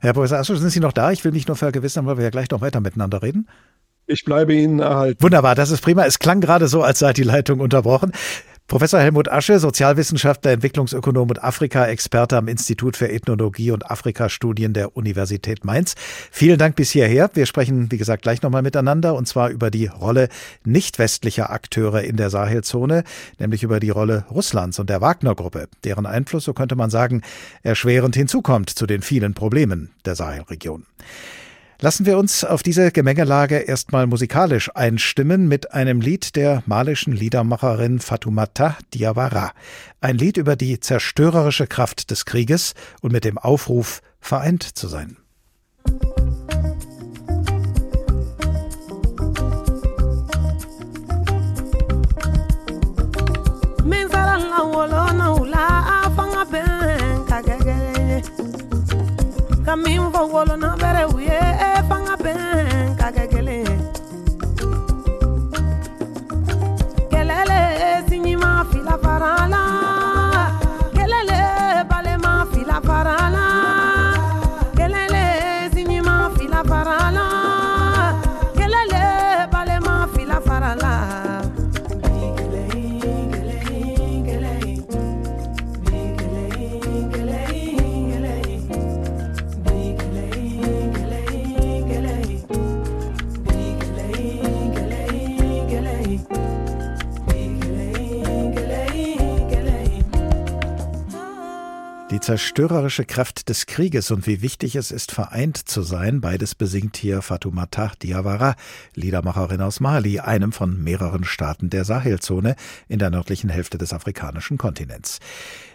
[0.00, 1.10] Herr Professor Ascher, sind Sie noch da?
[1.10, 3.48] Ich will mich nur vergewissern, weil wir ja gleich noch weiter miteinander reden.
[4.12, 5.22] Ich bleibe Ihnen erhalten.
[5.22, 6.04] Wunderbar, das ist prima.
[6.04, 8.10] Es klang gerade so, als sei die Leitung unterbrochen.
[8.66, 15.64] Professor Helmut Asche, Sozialwissenschaftler, Entwicklungsökonom und Afrika-Experte am Institut für Ethnologie und Afrikastudien der Universität
[15.64, 15.94] Mainz.
[16.32, 17.30] Vielen Dank bis hierher.
[17.34, 20.28] Wir sprechen, wie gesagt, gleich nochmal miteinander und zwar über die Rolle
[20.64, 23.04] nicht westlicher Akteure in der Sahelzone,
[23.38, 27.22] nämlich über die Rolle Russlands und der Wagner-Gruppe, deren Einfluss, so könnte man sagen,
[27.62, 30.86] erschwerend hinzukommt zu den vielen Problemen der Sahelregion.
[31.82, 38.00] Lassen wir uns auf diese Gemengelage erstmal musikalisch einstimmen mit einem Lied der malischen Liedermacherin
[38.00, 39.52] Fatoumata Diawara.
[40.02, 45.16] Ein Lied über die zerstörerische Kraft des Krieges und mit dem Aufruf, vereint zu sein.
[59.70, 61.69] ka min fɔ wolona bɛrɛ u
[102.20, 106.20] die zerstörerische Kraft des Krieges und wie wichtig es ist, vereint zu sein.
[106.20, 108.56] Beides besingt hier Fatoumata Diawara,
[108.94, 112.56] Liedermacherin aus Mali, einem von mehreren Staaten der Sahelzone
[112.88, 115.18] in der nördlichen Hälfte des afrikanischen Kontinents.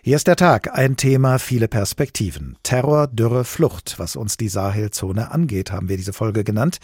[0.03, 2.57] Hier ist der Tag, ein Thema, viele Perspektiven.
[2.61, 3.95] Terror, Dürre, Flucht.
[3.97, 6.77] Was uns die Sahelzone angeht, haben wir diese Folge genannt.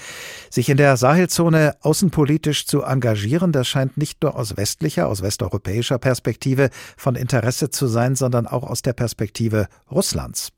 [0.49, 5.99] Sich in der Sahelzone außenpolitisch zu engagieren, das scheint nicht nur aus westlicher, aus westeuropäischer
[5.99, 9.50] Perspektive von Interesse zu sein, sondern auch aus der Perspektive
[9.91, 10.51] Russlands.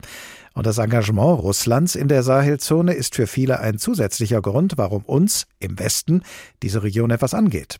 [0.54, 5.46] Und das Engagement Russlands in der Sahelzone ist für viele ein zusätzlicher Grund, warum uns
[5.58, 6.22] im Westen
[6.62, 7.78] diese Region etwas angeht.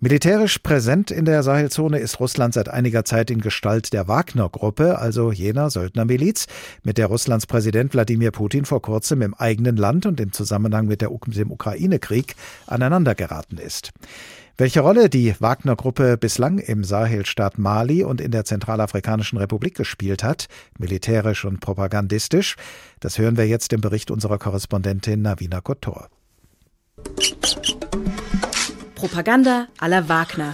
[0.00, 5.32] Militärisch präsent in der Sahelzone ist Russland seit einiger Zeit in Gestalt der Wagner-Gruppe, also
[5.32, 6.46] jener Söldnermiliz,
[6.82, 11.00] mit der Russlands Präsident Wladimir Putin vor kurzem im eigenen Land und im Zusammenhang mit
[11.00, 12.34] dem Ukraine-Krieg
[12.66, 13.92] aneinandergeraten ist.
[14.56, 20.46] Welche Rolle die Wagner-Gruppe bislang im Sahelstaat Mali und in der Zentralafrikanischen Republik gespielt hat,
[20.78, 22.54] militärisch und propagandistisch,
[23.00, 26.06] das hören wir jetzt im Bericht unserer Korrespondentin Navina Kotor.
[28.94, 30.52] Propaganda à la Wagner.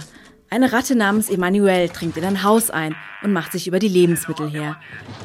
[0.49, 4.49] Eine Ratte namens Emmanuel dringt in ein Haus ein und macht sich über die Lebensmittel
[4.49, 4.77] her.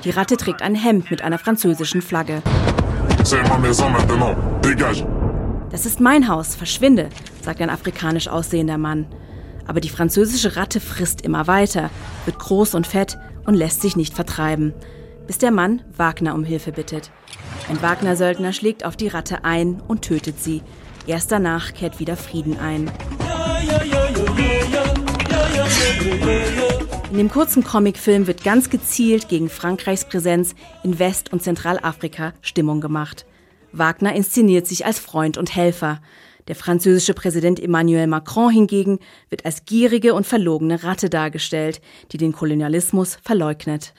[0.05, 2.43] Die Ratte trägt ein Hemd mit einer französischen Flagge.
[5.77, 7.11] Das ist mein Haus, verschwinde,
[7.43, 9.05] sagt ein afrikanisch aussehender Mann.
[9.67, 11.91] Aber die französische Ratte frisst immer weiter,
[12.25, 14.73] wird groß und fett und lässt sich nicht vertreiben,
[15.27, 17.11] bis der Mann Wagner um Hilfe bittet.
[17.69, 20.63] Ein Wagner-Söldner schlägt auf die Ratte ein und tötet sie.
[21.07, 22.91] Erst danach kehrt wieder Frieden ein.
[27.11, 32.81] In dem kurzen Comicfilm wird ganz gezielt gegen Frankreichs Präsenz in West- und Zentralafrika Stimmung
[32.81, 33.27] gemacht.
[33.79, 36.01] Wagner inszeniert sich als Freund und Helfer.
[36.49, 41.81] Der französische Präsident Emmanuel Macron hingegen wird als gierige und verlogene Ratte dargestellt,
[42.13, 43.95] die den Kolonialismus verleugnet.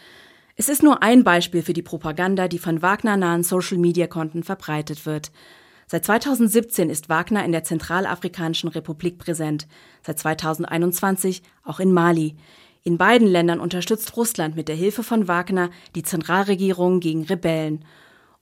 [0.56, 5.32] Es ist nur ein Beispiel für die Propaganda, die von Wagner-nahen Social-Media-Konten verbreitet wird.
[5.86, 9.68] Seit 2017 ist Wagner in der Zentralafrikanischen Republik präsent,
[10.02, 12.36] seit 2021 auch in Mali.
[12.84, 17.86] In beiden Ländern unterstützt Russland mit der Hilfe von Wagner die Zentralregierung gegen Rebellen.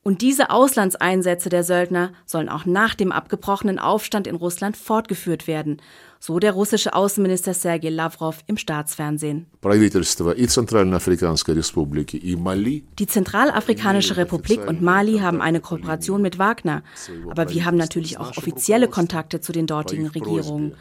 [0.07, 5.81] Und diese Auslandseinsätze der Söldner sollen auch nach dem abgebrochenen Aufstand in Russland fortgeführt werden
[6.25, 9.45] so der russische Außenminister Sergei Lavrov im Staatsfernsehen.
[12.99, 16.81] Die Zentralafrikanische Republik und Mali haben eine Kooperation mit Wagner,
[17.29, 20.73] aber wir haben natürlich auch offizielle Kontakte zu den dortigen Regierungen.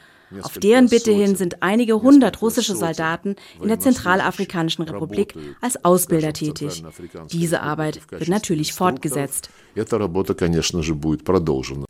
[0.43, 6.33] Auf deren Bitte hin sind einige hundert russische Soldaten in der Zentralafrikanischen Republik als Ausbilder
[6.33, 6.83] tätig.
[7.31, 9.51] Diese Arbeit wird natürlich fortgesetzt.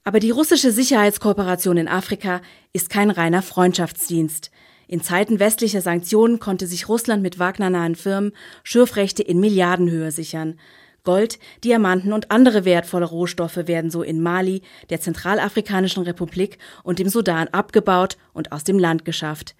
[0.04, 2.40] Aber die russische Sicherheitskooperation in Afrika
[2.72, 4.50] ist kein reiner Freundschaftsdienst.
[4.87, 10.59] In Zeiten westlicher Sanktionen konnte sich Russland mit Wagner-nahen Firmen Schürfrechte in Milliardenhöhe sichern.
[11.04, 17.08] Gold, Diamanten und andere wertvolle Rohstoffe werden so in Mali, der Zentralafrikanischen Republik und dem
[17.08, 19.54] Sudan abgebaut und aus dem Land geschafft.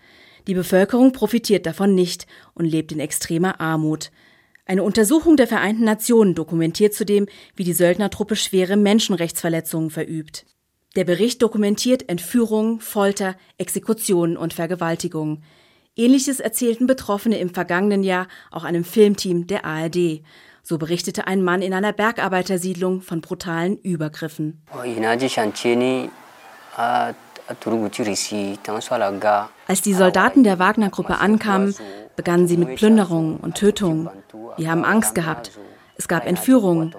[0.47, 4.11] Die Bevölkerung profitiert davon nicht und lebt in extremer Armut.
[4.67, 10.47] Eine Untersuchung der Vereinten Nationen dokumentiert zudem, wie die Söldnertruppe schwere Menschenrechtsverletzungen verübt.
[10.97, 15.43] Der Bericht dokumentiert Entführungen, Folter, Exekutionen und Vergewaltigungen.
[15.97, 20.23] Ähnliches erzählten Betroffene im vergangenen Jahr auch einem Filmteam der ARD.
[20.67, 24.63] So berichtete ein Mann in einer Bergarbeitersiedlung von brutalen Übergriffen.
[29.69, 31.75] Als die Soldaten der Wagner-Gruppe ankamen,
[32.17, 34.09] begannen sie mit Plünderungen und Tötungen.
[34.57, 35.51] Wir haben Angst gehabt.
[35.97, 36.95] Es gab Entführungen.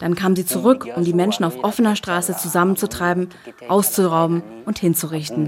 [0.00, 3.30] Dann kamen sie zurück, um die Menschen auf offener Straße zusammenzutreiben,
[3.68, 5.46] auszurauben und hinzurichten.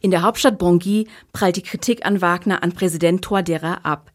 [0.00, 4.10] In der Hauptstadt Bangui prallt die Kritik an Wagner an Präsident Touadéra ab.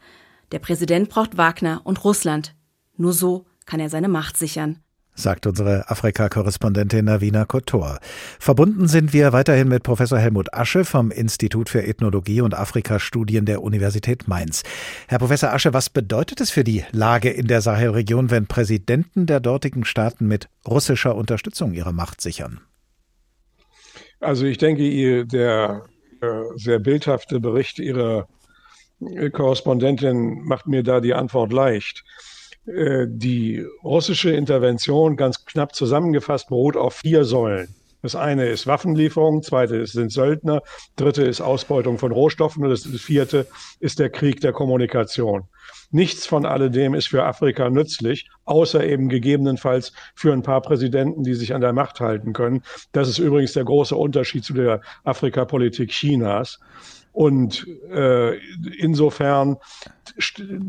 [0.51, 2.55] Der Präsident braucht Wagner und Russland.
[2.97, 4.79] Nur so kann er seine Macht sichern
[5.13, 7.99] sagt unsere Afrika-Korrespondentin Navina Kotor.
[8.39, 13.61] Verbunden sind wir weiterhin mit Professor Helmut Asche vom Institut für Ethnologie und Afrikastudien der
[13.61, 14.63] Universität Mainz.
[15.07, 19.39] Herr Professor Asche, was bedeutet es für die Lage in der Sahelregion, wenn Präsidenten der
[19.39, 22.61] dortigen Staaten mit russischer Unterstützung ihre Macht sichern?
[24.19, 25.83] Also ich denke, der
[26.21, 28.27] äh, sehr bildhafte Bericht Ihrer
[29.31, 32.03] Korrespondentin macht mir da die Antwort leicht.
[32.65, 37.75] Äh, die russische Intervention, ganz knapp zusammengefasst, beruht auf vier Säulen.
[38.03, 40.63] Das eine ist Waffenlieferung, zweite sind Söldner,
[40.95, 43.47] dritte ist Ausbeutung von Rohstoffen und das vierte
[43.79, 45.43] ist der Krieg der Kommunikation.
[45.91, 51.35] Nichts von alledem ist für Afrika nützlich, außer eben gegebenenfalls für ein paar Präsidenten, die
[51.35, 52.63] sich an der Macht halten können.
[52.91, 56.59] Das ist übrigens der große Unterschied zu der Afrikapolitik Chinas.
[57.13, 58.37] Und äh,
[58.77, 59.57] insofern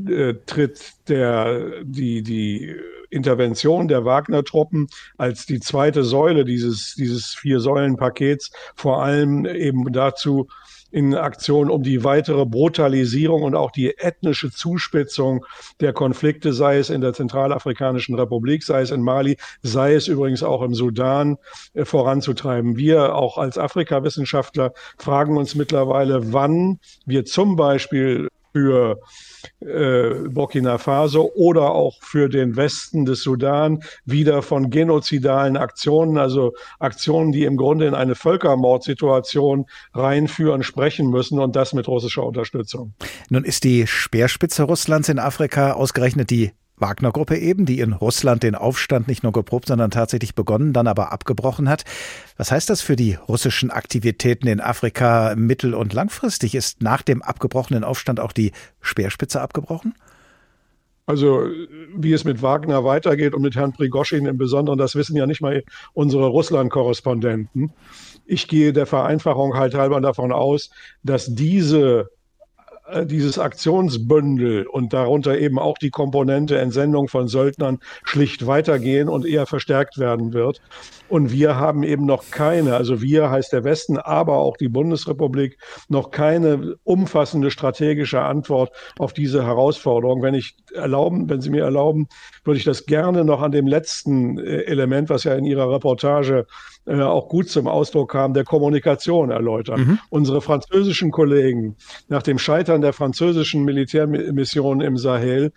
[0.09, 2.75] äh, tritt der, die, die
[3.11, 10.49] Intervention der Wagner-Truppen als die zweite Säule dieses, dieses Vier-Säulen-Pakets vor allem eben dazu
[10.93, 15.45] in Aktion, um die weitere Brutalisierung und auch die ethnische Zuspitzung
[15.81, 20.43] der Konflikte, sei es in der Zentralafrikanischen Republik, sei es in Mali, sei es übrigens
[20.43, 21.39] auch im Sudan,
[21.73, 22.77] äh, voranzutreiben.
[22.77, 29.01] Wir auch als Afrikawissenschaftler fragen uns mittlerweile, wann wir zum Beispiel für
[29.61, 36.53] äh, Burkina Faso oder auch für den Westen des Sudan wieder von genozidalen Aktionen, also
[36.79, 42.95] Aktionen, die im Grunde in eine Völkermordsituation reinführen, sprechen müssen und das mit russischer Unterstützung.
[43.31, 48.55] Nun ist die Speerspitze Russlands in Afrika ausgerechnet die Wagner-Gruppe eben, die in Russland den
[48.55, 51.85] Aufstand nicht nur geprobt, sondern tatsächlich begonnen, dann aber abgebrochen hat.
[52.37, 56.55] Was heißt das für die russischen Aktivitäten in Afrika mittel- und langfristig?
[56.55, 59.95] Ist nach dem abgebrochenen Aufstand auch die Speerspitze abgebrochen?
[61.07, 61.47] Also
[61.97, 65.41] wie es mit Wagner weitergeht und mit Herrn Prigoschin im Besonderen, das wissen ja nicht
[65.41, 65.65] mal
[65.95, 67.73] unsere Russland-Korrespondenten.
[68.25, 70.71] Ich gehe der Vereinfachung halt halber davon aus,
[71.03, 72.11] dass diese
[73.05, 79.47] dieses Aktionsbündel und darunter eben auch die Komponente Entsendung von Söldnern schlicht weitergehen und eher
[79.47, 80.61] verstärkt werden wird.
[81.13, 85.59] Und wir haben eben noch keine, also wir heißt der Westen, aber auch die Bundesrepublik,
[85.91, 90.23] noch keine umfassende strategische Antwort auf diese Herausforderung.
[90.23, 92.09] Wenn ich erlauben, wenn Sie mir erlauben,
[92.45, 96.47] würde ich das gerne noch an dem letzten äh, Element, was ja in Ihrer Reportage
[96.87, 99.81] äh, auch gut zum Ausdruck kam, der Kommunikation erläutern.
[99.81, 99.99] Mhm.
[100.09, 101.77] Unsere französischen Kollegen
[102.09, 105.53] nach dem Scheitern der französischen Militärmission im Sahel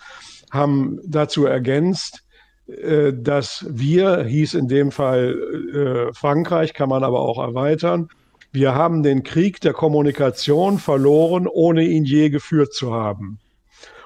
[0.52, 2.25] haben dazu ergänzt,
[2.68, 8.10] dass wir, hieß in dem Fall äh, Frankreich, kann man aber auch erweitern,
[8.52, 13.38] wir haben den Krieg der Kommunikation verloren, ohne ihn je geführt zu haben.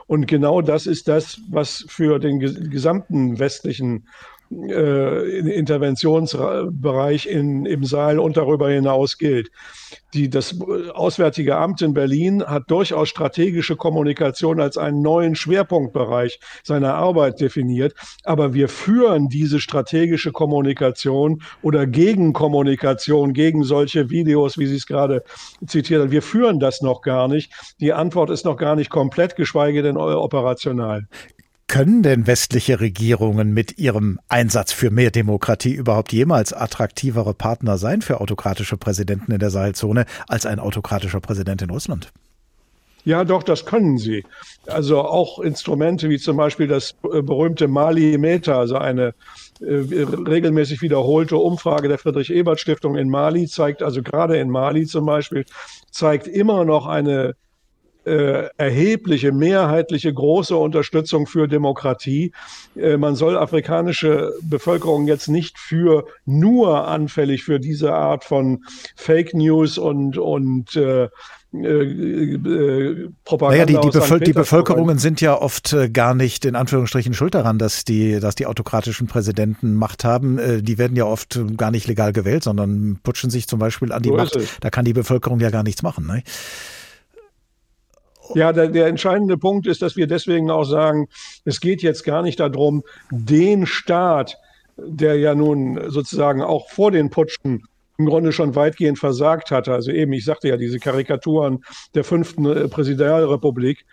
[0.07, 4.07] Und genau das ist das, was für den gesamten westlichen
[4.51, 9.51] äh, Interventionsbereich in, im Saal und darüber hinaus gilt.
[10.13, 10.59] Die, das
[10.93, 17.93] Auswärtige Amt in Berlin hat durchaus strategische Kommunikation als einen neuen Schwerpunktbereich seiner Arbeit definiert.
[18.23, 25.23] Aber wir führen diese strategische Kommunikation oder Gegenkommunikation gegen solche Videos, wie Sie es gerade
[25.67, 26.11] zitiert haben.
[26.11, 27.51] Wir führen das noch gar nicht.
[27.79, 31.07] Die Antwort ist noch gar nicht komplett, geschweige denn operational.
[31.69, 38.01] Können denn westliche Regierungen mit ihrem Einsatz für mehr Demokratie überhaupt jemals attraktivere Partner sein
[38.01, 42.11] für autokratische Präsidenten in der Sahelzone als ein autokratischer Präsident in Russland?
[43.05, 44.25] Ja, doch, das können sie.
[44.65, 49.13] Also auch Instrumente wie zum Beispiel das äh, berühmte Mali-Meta, also eine
[49.61, 55.45] äh, regelmäßig wiederholte Umfrage der Friedrich-Ebert-Stiftung in Mali zeigt, also gerade in Mali zum Beispiel,
[55.91, 57.35] zeigt immer noch eine
[58.05, 62.31] äh, erhebliche, mehrheitliche, große Unterstützung für Demokratie.
[62.75, 68.63] Äh, man soll afrikanische Bevölkerung jetzt nicht für nur anfällig für diese Art von
[68.95, 71.09] Fake News und, und äh,
[71.51, 73.65] äh, Propaganda.
[73.65, 77.57] Naja, die, die, Bevöl die Bevölkerungen sind ja oft gar nicht in Anführungsstrichen schuld daran,
[77.57, 80.39] dass die, dass die autokratischen Präsidenten Macht haben.
[80.63, 84.09] Die werden ja oft gar nicht legal gewählt, sondern putschen sich zum Beispiel an die
[84.09, 84.37] so Macht.
[84.61, 86.05] Da kann die Bevölkerung ja gar nichts machen.
[86.05, 86.23] Ne?
[88.35, 91.07] Ja, der, der entscheidende Punkt ist, dass wir deswegen auch sagen,
[91.45, 94.37] es geht jetzt gar nicht darum, den Staat,
[94.77, 97.63] der ja nun sozusagen auch vor den Putschen
[97.97, 99.73] im Grunde schon weitgehend versagt hatte.
[99.73, 101.63] Also eben, ich sagte ja, diese Karikaturen
[101.95, 103.85] der fünften äh, Präsidialrepublik,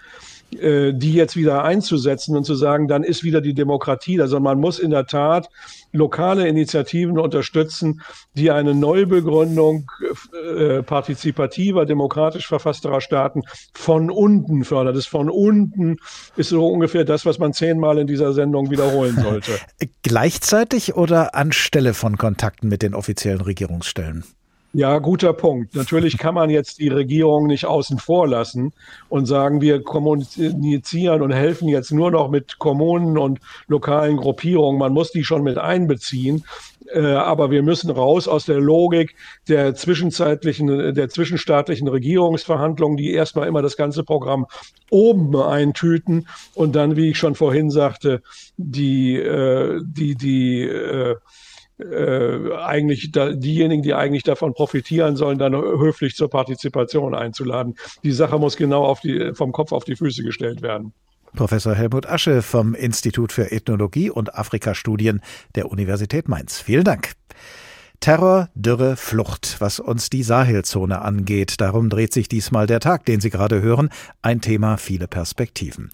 [0.53, 4.21] äh, die jetzt wieder einzusetzen und zu sagen, dann ist wieder die Demokratie.
[4.21, 5.49] Also man muss in der Tat
[5.93, 8.01] lokale Initiativen unterstützen,
[8.35, 9.91] die eine Neubegründung
[10.57, 13.43] äh, partizipativer, demokratisch verfassterer Staaten
[13.75, 14.95] von unten fördern.
[14.95, 15.97] Das von unten
[16.37, 19.53] ist so ungefähr das, was man zehnmal in dieser Sendung wiederholen sollte.
[20.03, 24.25] Gleichzeitig oder anstelle von Kontakten mit den offiziellen Regierungsstellen?
[24.77, 25.75] Ja, guter Punkt.
[25.75, 28.75] Natürlich kann man jetzt die Regierung nicht außen vor lassen
[29.09, 34.79] und sagen, wir kommunizieren und helfen jetzt nur noch mit Kommunen und lokalen Gruppierungen.
[34.79, 36.45] Man muss die schon mit einbeziehen.
[36.93, 39.17] Äh, aber wir müssen raus aus der Logik
[39.49, 44.45] der zwischenzeitlichen, der zwischenstaatlichen Regierungsverhandlungen, die erstmal immer das ganze Programm
[44.91, 48.21] oben eintüten und dann, wie ich schon vorhin sagte,
[48.59, 50.65] die, äh, die, die,
[51.79, 57.75] äh, eigentlich da, diejenigen, die eigentlich davon profitieren sollen, dann höflich zur Partizipation einzuladen.
[58.03, 60.93] Die Sache muss genau auf die, vom Kopf auf die Füße gestellt werden.
[61.35, 65.21] Professor Helmut Asche vom Institut für Ethnologie und Afrikastudien
[65.55, 66.61] der Universität Mainz.
[66.61, 67.13] Vielen Dank.
[68.01, 71.61] Terror, Dürre, Flucht, was uns die Sahelzone angeht.
[71.61, 73.91] Darum dreht sich diesmal der Tag, den Sie gerade hören.
[74.23, 75.91] Ein Thema, viele Perspektiven.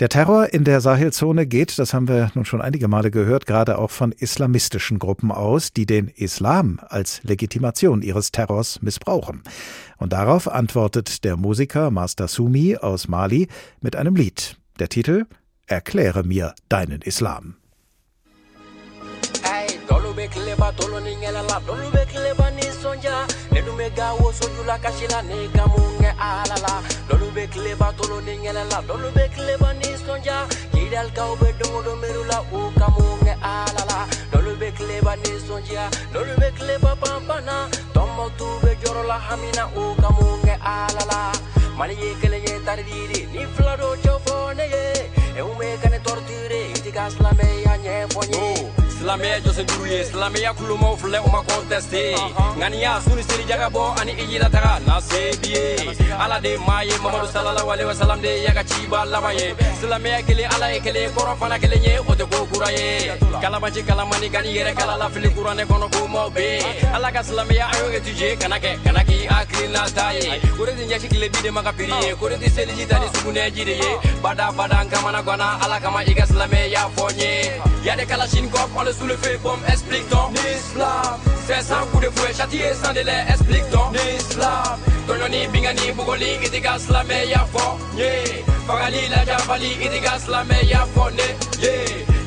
[0.00, 3.78] Der Terror in der Sahelzone geht, das haben wir nun schon einige Male gehört, gerade
[3.78, 9.42] auch von islamistischen Gruppen aus, die den Islam als Legitimation ihres Terrors missbrauchen.
[9.96, 13.48] Und darauf antwortet der Musiker Master Sumi aus Mali
[13.80, 14.56] mit einem Lied.
[14.78, 15.26] Der Titel
[15.66, 17.56] Erkläre mir deinen Islam.
[22.08, 22.47] cleba
[23.58, 26.72] enumega wo sojula kashila nega munge alala
[27.08, 30.36] lolu be kleba tolo ningelela lolu be kleba nisonja
[30.72, 33.98] kidal ka obe dongo do merula o kamunge alala
[34.32, 35.84] lolu be kleba nisonja
[36.14, 37.56] lolu be kleba pampana
[37.94, 41.20] tomo tu be jorola hamina u kamunge alala
[41.78, 44.84] mani ye kele ye taridiri ni flado chofone ye
[45.38, 48.77] e torture tortire itigasla me ya nyefo oh
[49.08, 52.12] silamɛya jɔsen duru ye silamɛya kulomaw filɛ u ma kɔntɛste
[52.60, 53.08] ŋaniya uh-huh.
[53.08, 55.64] suni seli jagabɔ ani i yilataga na sebi ye.
[56.20, 60.52] Ala de maa ye mamadu salallahu alaihi wasalam de yaga ciba laban ye silamɛya kelen
[60.52, 63.16] ala ye kelen kɔrɔ fana kelen ye o tɛ ko kura ye.
[63.40, 66.60] Kalabaci kalamani gani yɛrɛ kalala fili kuranɛ kɔnɔ komaw be.
[66.92, 70.72] Ala ka silamɛya a y'o étudier kana kɛ kana k'i hakilina ta ye o de
[70.76, 72.14] ti ɲɛsi kile bi de ma ka piri ye.
[72.14, 73.90] Ko de ti seliji ta ni sugunɛji de ye.
[74.20, 77.32] Bada bada n kamana gwana ala kama i ka silamɛya fɔ n ye
[77.88, 80.32] Y'a des kalachines on prends-le sous le feu, bombe, explique donc.
[80.32, 83.92] Nislav, c'est sans coup de fouet, châtié sans délai, explique donc.
[83.92, 84.76] Nislav,
[85.06, 87.78] Tonyoni, Bingani, Bogoli, et dégage la meilleure fort.
[87.96, 91.12] Yeah, Farali, la Javali, et dégage la meilleure fort.
[91.62, 91.70] Yeah,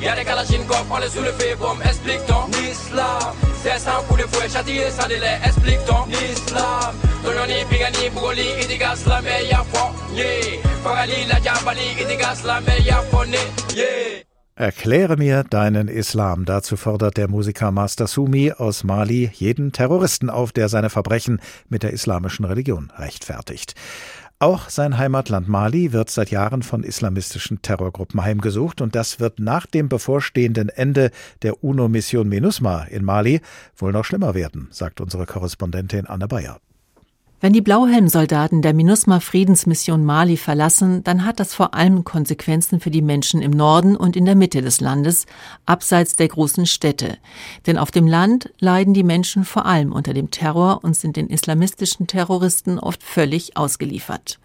[0.02, 2.48] y'a des kalachines on prends-le sous le feu, bombe, explique donc.
[2.58, 6.08] Nislav, c'est sans coup de fouet, châtié sans délai, explique donc.
[6.08, 9.94] Nislav, Tonyoni, Bingani, Bogoli, et dégage la meilleure fort.
[10.16, 13.26] Yeah, Farali, la Javali, et dégage la meilleure fort.
[13.76, 14.31] Yeah.
[14.62, 16.46] Erkläre mir deinen Islam.
[16.46, 21.82] Dazu fordert der Musiker Master Sumi aus Mali jeden Terroristen auf, der seine Verbrechen mit
[21.82, 23.74] der islamischen Religion rechtfertigt.
[24.38, 29.66] Auch sein Heimatland Mali wird seit Jahren von islamistischen Terrorgruppen heimgesucht und das wird nach
[29.66, 31.10] dem bevorstehenden Ende
[31.42, 33.42] der UNO-Mission MINUSMA in Mali
[33.76, 36.60] wohl noch schlimmer werden, sagt unsere Korrespondentin Anne Bayer.
[37.44, 43.02] Wenn die Blauhelmsoldaten der MINUSMA-Friedensmission Mali verlassen, dann hat das vor allem Konsequenzen für die
[43.02, 45.26] Menschen im Norden und in der Mitte des Landes,
[45.66, 47.18] abseits der großen Städte.
[47.66, 51.32] Denn auf dem Land leiden die Menschen vor allem unter dem Terror und sind den
[51.32, 54.38] islamistischen Terroristen oft völlig ausgeliefert.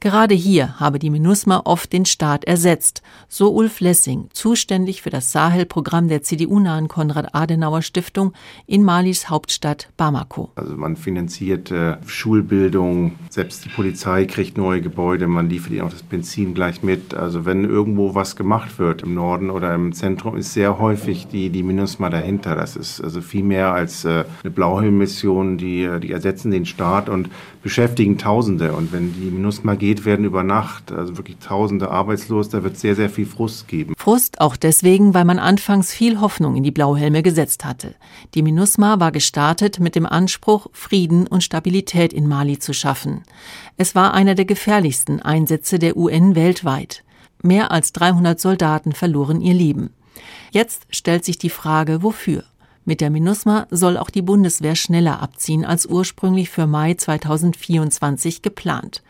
[0.00, 5.32] Gerade hier habe die MINUSMA oft den Staat ersetzt, so Ulf Lessing, zuständig für das
[5.32, 8.32] Sahel-Programm der CDU-nahen Konrad-Adenauer-Stiftung
[8.66, 10.50] in Malis Hauptstadt Bamako.
[10.56, 15.90] Also man finanziert äh, Schulbildung, selbst die Polizei kriegt neue Gebäude, man liefert ihnen auch
[15.90, 17.14] das Benzin gleich mit.
[17.14, 21.50] Also wenn irgendwo was gemacht wird im Norden oder im Zentrum, ist sehr häufig die,
[21.50, 22.54] die MINUSMA dahinter.
[22.56, 27.30] Das ist also viel mehr als äh, eine Blauhelm-Mission, die, die ersetzen den Staat und
[27.62, 28.72] beschäftigen Tausende.
[28.72, 32.48] Und wenn die MINUSMA geht, werden über Nacht also wirklich Tausende arbeitslos.
[32.48, 33.94] Da wird sehr, sehr viel Frust geben.
[33.96, 37.94] Frust auch deswegen, weil man anfangs viel Hoffnung in die Blauhelme gesetzt hatte.
[38.34, 43.22] Die MINUSMA war gestartet mit dem Anspruch, Frieden und Stabilität in Mali zu schaffen.
[43.76, 47.04] Es war einer der gefährlichsten Einsätze der UN weltweit.
[47.42, 49.90] Mehr als 300 Soldaten verloren ihr Leben.
[50.50, 52.44] Jetzt stellt sich die Frage, wofür?
[52.86, 59.02] Mit der MINUSMA soll auch die Bundeswehr schneller abziehen als ursprünglich für Mai 2024 geplant.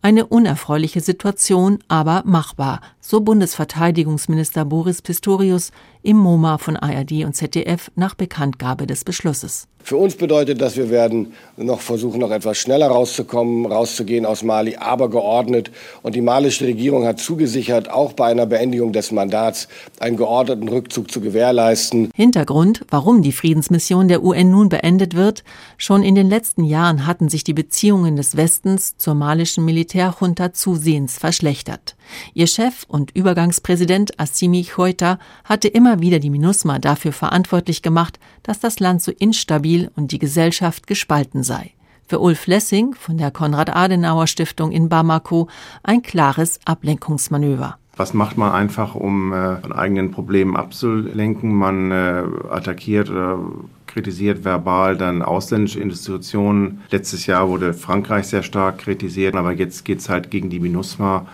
[0.00, 5.70] Eine unerfreuliche Situation, aber machbar, so Bundesverteidigungsminister Boris Pistorius
[6.02, 9.66] im MoMA von ARD und ZDF nach Bekanntgabe des Beschlusses.
[9.82, 14.76] Für uns bedeutet das, wir werden noch versuchen, noch etwas schneller rauszukommen, rauszugehen aus Mali,
[14.76, 15.70] aber geordnet.
[16.02, 19.68] Und die malische Regierung hat zugesichert, auch bei einer Beendigung des Mandats
[20.00, 22.10] einen geordneten Rückzug zu gewährleisten.
[22.14, 25.44] Hintergrund, warum die Friedensmission der UN nun beendet wird,
[25.78, 31.16] schon in den letzten Jahren hatten sich die Beziehungen des Westens zur malischen Militärjunta zusehends
[31.16, 31.96] verschlechtert.
[32.34, 38.60] Ihr Chef und Übergangspräsident Assimi Goita hatte immer wieder die MINUSMA dafür verantwortlich gemacht, dass
[38.60, 41.72] das Land so instabil und die Gesellschaft gespalten sei.
[42.06, 45.48] Für Ulf Lessing von der Konrad-Adenauer-Stiftung in Bamako
[45.82, 47.76] ein klares Ablenkungsmanöver.
[47.98, 51.52] Was macht man einfach, um äh, von eigenen Problemen abzulenken?
[51.52, 53.40] Man äh, attackiert oder
[53.88, 56.80] kritisiert verbal dann ausländische Institutionen.
[56.90, 61.26] Letztes Jahr wurde Frankreich sehr stark kritisiert, aber jetzt geht es halt gegen die MINUSMA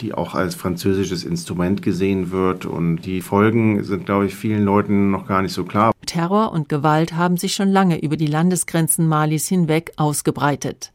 [0.00, 2.66] die auch als französisches Instrument gesehen wird.
[2.66, 5.92] Und die Folgen sind, glaube ich, vielen Leuten noch gar nicht so klar.
[6.06, 10.92] Terror und Gewalt haben sich schon lange über die Landesgrenzen Malis hinweg ausgebreitet.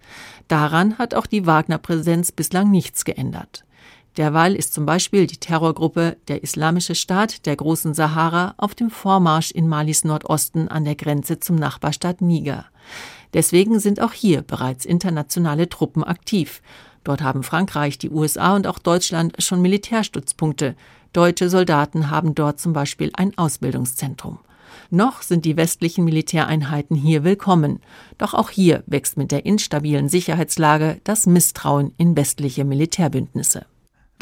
[0.47, 3.65] Daran hat auch die Wagner-Präsenz bislang nichts geändert.
[4.17, 9.49] Derweil ist zum Beispiel die Terrorgruppe der Islamische Staat der großen Sahara auf dem Vormarsch
[9.51, 12.65] in Malis Nordosten an der Grenze zum Nachbarstaat Niger.
[13.33, 16.61] Deswegen sind auch hier bereits internationale Truppen aktiv.
[17.03, 20.75] Dort haben Frankreich, die USA und auch Deutschland schon Militärstützpunkte.
[21.11, 24.39] Deutsche Soldaten haben dort zum Beispiel ein Ausbildungszentrum.
[24.89, 27.79] Noch sind die westlichen Militäreinheiten hier willkommen.
[28.17, 33.65] Doch auch hier wächst mit der instabilen Sicherheitslage das Misstrauen in westliche Militärbündnisse.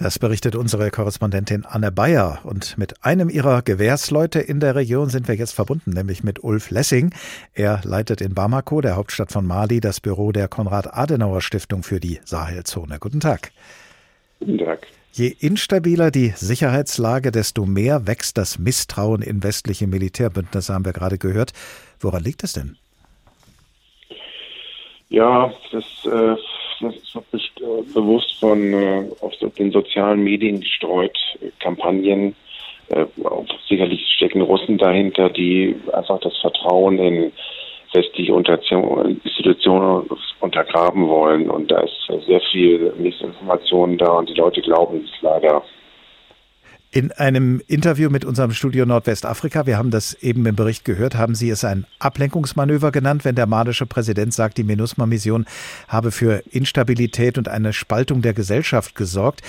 [0.02, 2.40] Das berichtet unsere Korrespondentin Anne Bayer.
[2.44, 6.72] Und mit einem ihrer Gewährsleute in der Region sind wir jetzt verbunden, nämlich mit Ulf
[6.72, 7.14] Lessing.
[7.54, 12.98] Er leitet in Bamako, der Hauptstadt von Mali, das Büro der Konrad-Adenauer-Stiftung für die Sahelzone.
[13.00, 13.52] Guten Tag.
[14.40, 14.88] Guten Tag.
[15.12, 21.20] Je instabiler die Sicherheitslage, desto mehr wächst das Misstrauen in westliche Militärbündnisse, haben wir gerade
[21.20, 21.54] gehört.
[22.00, 22.76] Woran liegt es denn?
[25.10, 26.36] Ja, das äh,
[26.82, 26.96] das
[27.32, 32.36] ist äh, bewusst von äh, auf den sozialen Medien gestreut, äh, Kampagnen.
[32.90, 33.06] Äh,
[33.70, 37.32] sicherlich stecken Russen dahinter, die einfach das Vertrauen in
[37.94, 40.10] westliche Institutionen
[40.40, 41.50] untergraben wollen.
[41.50, 45.64] Und da ist sehr viel Missinformation da und die Leute glauben es leider.
[46.94, 51.36] In einem Interview mit unserem Studio Nordwestafrika, wir haben das eben im Bericht gehört, haben
[51.36, 55.46] Sie es ein Ablenkungsmanöver genannt, wenn der malische Präsident sagt, die MINUSMA-Mission
[55.88, 59.42] habe für Instabilität und eine Spaltung der Gesellschaft gesorgt.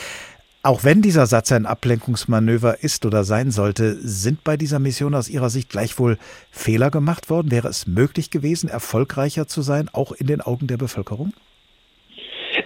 [0.62, 5.28] Auch wenn dieser Satz ein Ablenkungsmanöver ist oder sein sollte, sind bei dieser Mission aus
[5.28, 6.18] Ihrer Sicht gleichwohl
[6.52, 7.50] Fehler gemacht worden?
[7.50, 11.32] Wäre es möglich gewesen, erfolgreicher zu sein, auch in den Augen der Bevölkerung?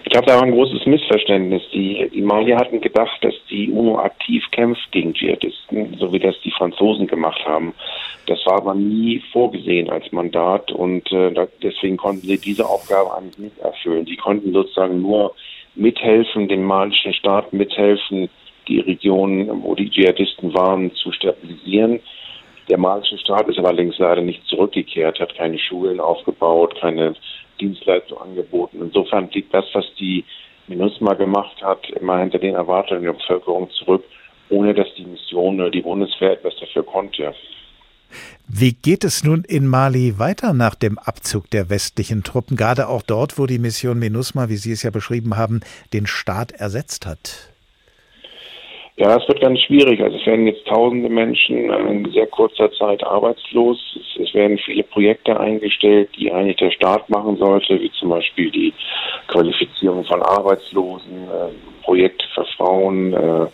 [0.07, 1.63] Ich glaube, da war ein großes Missverständnis.
[1.73, 6.39] Die, die Malier hatten gedacht, dass die UNO aktiv kämpft gegen Dschihadisten, so wie das
[6.45, 7.73] die Franzosen gemacht haben.
[8.25, 13.37] Das war aber nie vorgesehen als Mandat und äh, deswegen konnten sie diese Aufgabe eigentlich
[13.37, 14.05] nicht erfüllen.
[14.05, 15.35] Die konnten sozusagen nur
[15.75, 18.29] mithelfen, dem malischen Staat mithelfen,
[18.69, 21.99] die Region, wo die Dschihadisten waren, zu stabilisieren.
[22.69, 27.13] Der malische Staat ist allerdings leider nicht zurückgekehrt, hat keine Schulen aufgebaut, keine
[27.59, 28.79] Dienstleistung angeboten.
[28.81, 30.25] Insofern liegt das, was die
[30.67, 34.03] MINUSMA gemacht hat, immer hinter den Erwartungen der Bevölkerung zurück,
[34.49, 37.33] ohne dass die Mission oder die Bundeswehr etwas dafür konnte.
[38.47, 43.01] Wie geht es nun in Mali weiter nach dem Abzug der westlichen Truppen, gerade auch
[43.01, 45.59] dort, wo die Mission MINUSMA, wie Sie es ja beschrieben haben,
[45.91, 47.53] den Staat ersetzt hat?
[48.99, 50.01] Ja, es wird ganz schwierig.
[50.01, 53.77] Also es werden jetzt tausende Menschen in sehr kurzer Zeit arbeitslos.
[54.19, 58.73] Es, werden viele Projekte eingestellt, die eigentlich der Staat machen sollte, wie zum Beispiel die
[59.27, 63.47] Qualifizierung von Arbeitslosen, äh, Projekte für Frauen, äh,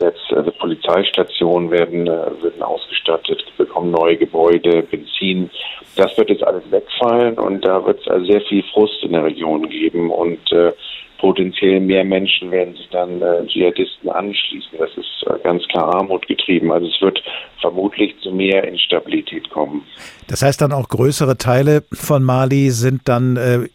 [0.00, 5.50] also Polizeistationen werden, äh, werden ausgestattet, bekommen neue Gebäude, Benzin.
[5.96, 9.24] Das wird jetzt alles wegfallen und da wird es also sehr viel Frust in der
[9.24, 10.72] Region geben und äh,
[11.18, 14.78] potenziell mehr Menschen werden sich dann äh, Dschihadisten anschließen.
[14.78, 16.72] Das ist äh, ganz klar Armut getrieben.
[16.72, 17.22] Also es wird
[17.60, 19.82] vermutlich zu mehr Instabilität kommen.
[20.28, 23.68] Das heißt dann auch größere Teile von Mali sind dann äh,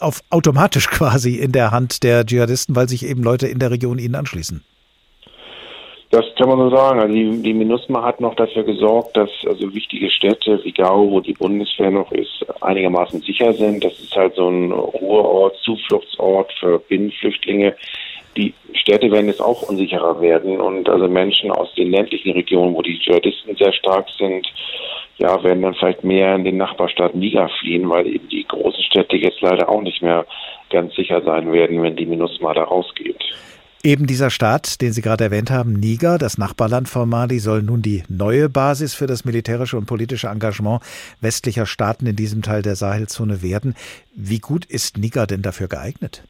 [0.00, 3.98] auf automatisch quasi in der Hand der Dschihadisten, weil sich eben Leute in der Region
[3.98, 4.64] ihnen anschließen.
[6.14, 7.00] Das kann man so sagen.
[7.00, 11.18] Also die, die MINUSMA hat noch dafür gesorgt, dass also wichtige Städte wie Gao, wo
[11.18, 13.82] die Bundeswehr noch ist, einigermaßen sicher sind.
[13.82, 17.74] Das ist halt so ein Ruheort, Zufluchtsort für Binnenflüchtlinge.
[18.36, 22.82] Die Städte werden jetzt auch unsicherer werden und also Menschen aus den ländlichen Regionen, wo
[22.82, 24.46] die Dschihadisten sehr stark sind,
[25.18, 29.16] ja, werden dann vielleicht mehr in den Nachbarstaat Niger fliehen, weil eben die großen Städte
[29.16, 30.26] jetzt leider auch nicht mehr
[30.70, 33.18] ganz sicher sein werden, wenn die MINUSMA da rausgeht.
[33.86, 37.82] Eben dieser Staat, den Sie gerade erwähnt haben, Niger, das Nachbarland von Mali, soll nun
[37.82, 40.80] die neue Basis für das militärische und politische Engagement
[41.20, 43.74] westlicher Staaten in diesem Teil der Sahelzone werden.
[44.16, 46.24] Wie gut ist Niger denn dafür geeignet?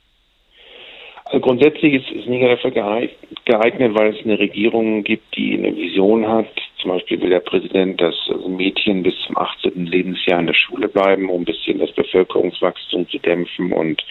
[1.27, 6.27] Also grundsätzlich ist, ist Niger dafür geeignet, weil es eine Regierung gibt, die eine Vision
[6.27, 6.49] hat.
[6.83, 8.15] Zum Beispiel will der Präsident, dass
[8.49, 9.87] Mädchen bis zum 18.
[9.87, 14.03] Lebensjahr in der Schule bleiben, um ein bisschen das Bevölkerungswachstum zu dämpfen und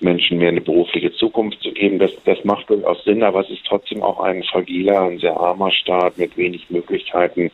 [0.00, 1.98] Menschen mehr eine berufliche Zukunft zu geben.
[1.98, 5.70] Das, das macht durchaus Sinn, aber es ist trotzdem auch ein fragiler, ein sehr armer
[5.70, 7.50] Staat mit wenig Möglichkeiten.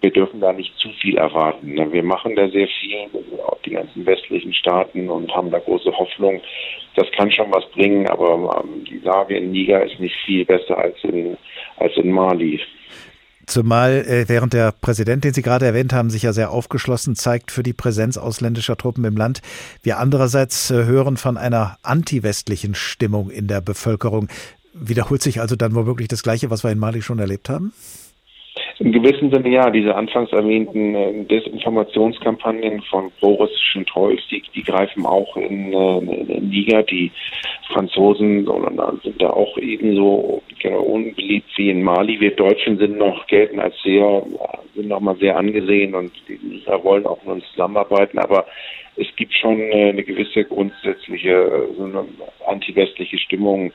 [0.00, 1.92] Wir dürfen da nicht zu viel erwarten.
[1.92, 3.08] Wir machen da sehr viel,
[3.44, 6.40] auch die ganzen westlichen Staaten und haben da große Hoffnung.
[6.94, 10.78] Das kann schon was bringen, aber ähm, die Lage in Niger ist nicht viel besser
[10.78, 11.36] als in,
[11.78, 12.60] als in Mali.
[13.48, 17.50] Zumal äh, während der Präsident, den Sie gerade erwähnt haben, sich ja sehr aufgeschlossen zeigt
[17.50, 19.40] für die Präsenz ausländischer Truppen im Land.
[19.82, 24.28] Wir andererseits äh, hören von einer anti-westlichen Stimmung in der Bevölkerung.
[24.74, 27.72] Wiederholt sich also dann womöglich das Gleiche, was wir in Mali schon erlebt haben?
[28.80, 35.04] Im gewissen Sinne ja, diese anfangs erwähnten äh, Desinformationskampagnen von pro-russischen Trolls, die, die greifen
[35.04, 36.84] auch in, äh, in Niger.
[36.84, 37.10] Die
[37.72, 38.46] Franzosen
[39.02, 42.20] sind da auch ebenso genau, unbeliebt wie in Mali.
[42.20, 44.22] Wir Deutschen sind noch, gelten als sehr,
[44.76, 46.38] sind noch mal sehr angesehen und die
[46.84, 48.46] wollen auch mit uns zusammenarbeiten, aber
[48.94, 52.04] es gibt schon äh, eine gewisse grundsätzliche so eine
[52.46, 53.72] antiwestliche Stimmung,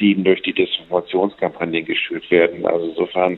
[0.00, 2.66] die durch die Desinformationskampagnen geschürt werden.
[2.66, 3.34] Also insofern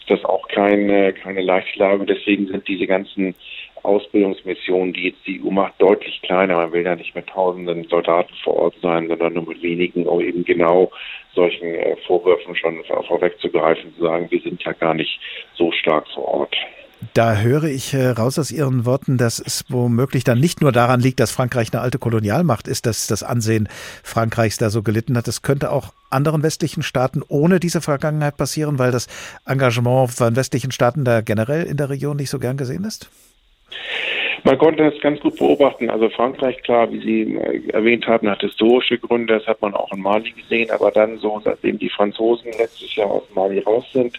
[0.00, 2.04] ist das auch keine, keine leichte Lage.
[2.06, 3.34] Deswegen sind diese ganzen
[3.82, 6.56] Ausbildungsmissionen, die jetzt die EU macht, deutlich kleiner.
[6.56, 10.20] Man will ja nicht mit tausenden Soldaten vor Ort sein, sondern nur mit wenigen, um
[10.20, 10.90] eben genau
[11.34, 15.18] solchen äh, Vorwürfen schon vorwegzugreifen, zu sagen, wir sind ja gar nicht
[15.54, 16.56] so stark vor Ort.
[17.14, 21.00] Da höre ich äh, raus aus Ihren Worten, dass es womöglich dann nicht nur daran
[21.00, 23.68] liegt, dass Frankreich eine alte Kolonialmacht ist, dass das Ansehen
[24.04, 25.26] Frankreichs da so gelitten hat.
[25.26, 29.06] Es könnte auch anderen westlichen Staaten ohne diese Vergangenheit passieren, weil das
[29.46, 33.10] Engagement von westlichen Staaten da generell in der Region nicht so gern gesehen ist?
[34.44, 35.90] Man konnte das ganz gut beobachten.
[35.90, 39.38] Also Frankreich, klar, wie Sie äh, erwähnt haben, hat historische Gründe.
[39.38, 40.70] Das hat man auch in Mali gesehen.
[40.70, 44.18] Aber dann so, seitdem die Franzosen letztes Jahr aus Mali raus sind,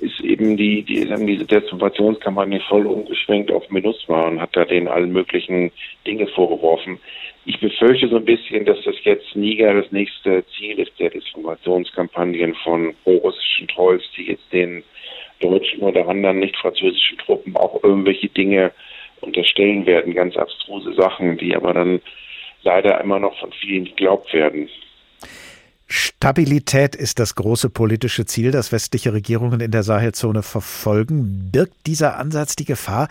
[0.00, 5.12] ist eben die, die diese Desinformationskampagne voll umgeschwenkt auf MINUSMA und hat da denen allen
[5.12, 5.70] möglichen
[6.06, 6.98] Dinge vorgeworfen.
[7.44, 12.54] Ich befürchte so ein bisschen, dass das jetzt Niger das nächste Ziel ist der Desinformationskampagnen
[12.56, 14.82] von pro-russischen Trolls, die jetzt den
[15.40, 18.72] deutschen oder anderen nicht französischen Truppen auch irgendwelche Dinge
[19.20, 22.00] unterstellen werden, ganz abstruse Sachen, die aber dann
[22.62, 24.68] leider immer noch von vielen geglaubt werden.
[25.92, 31.50] Stabilität ist das große politische Ziel, das westliche Regierungen in der Sahelzone verfolgen.
[31.52, 33.08] Birgt dieser Ansatz die Gefahr,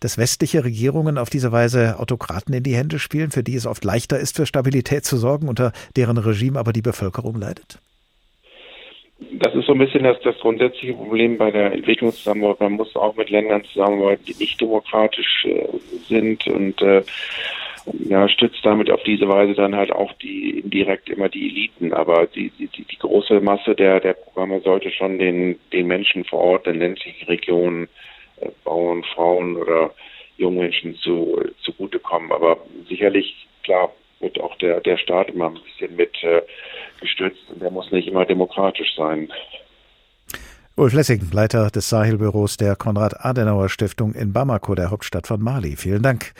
[0.00, 3.84] dass westliche Regierungen auf diese Weise Autokraten in die Hände spielen, für die es oft
[3.84, 7.78] leichter ist, für Stabilität zu sorgen, unter deren Regime aber die Bevölkerung leidet?
[9.32, 12.60] Das ist so ein bisschen das, das grundsätzliche Problem bei der Entwicklungszusammenarbeit.
[12.60, 15.68] Man muss auch mit Ländern zusammenarbeiten, die nicht demokratisch äh,
[16.08, 17.02] sind und äh,
[17.86, 21.92] ja, stützt damit auf diese Weise dann halt auch die indirekt immer die Eliten.
[21.92, 26.40] Aber die, die, die große Masse der, der Programme sollte schon den, den Menschen vor
[26.40, 27.88] Ort in ländlichen Regionen,
[28.40, 29.92] äh, Bauern, Frauen oder
[30.36, 32.32] jungen Menschen zu, zugutekommen.
[32.32, 32.58] Aber
[32.88, 36.42] sicherlich, klar, wird auch der, der Staat immer ein bisschen mit äh,
[37.00, 39.30] gestützt und der muss nicht immer demokratisch sein.
[40.74, 45.76] Ulf Lessing, Leiter des Sahelbüros der Konrad-Adenauer-Stiftung in Bamako, der Hauptstadt von Mali.
[45.76, 46.32] Vielen Dank.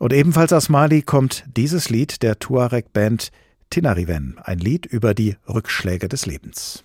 [0.00, 3.30] Und ebenfalls aus Mali kommt dieses Lied der Tuareg-Band
[3.70, 6.84] Tinariwen, ein Lied über die Rückschläge des Lebens.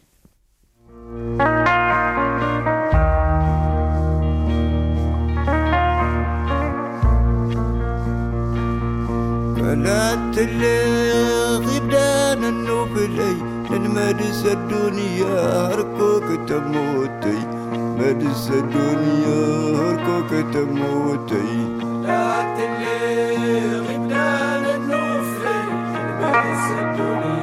[14.09, 17.39] مدس الدنيا هركوك تموتي
[17.99, 19.41] مدس الدنيا
[19.77, 21.51] هركوك تموتي
[22.03, 22.62] لا
[26.96, 27.33] burning.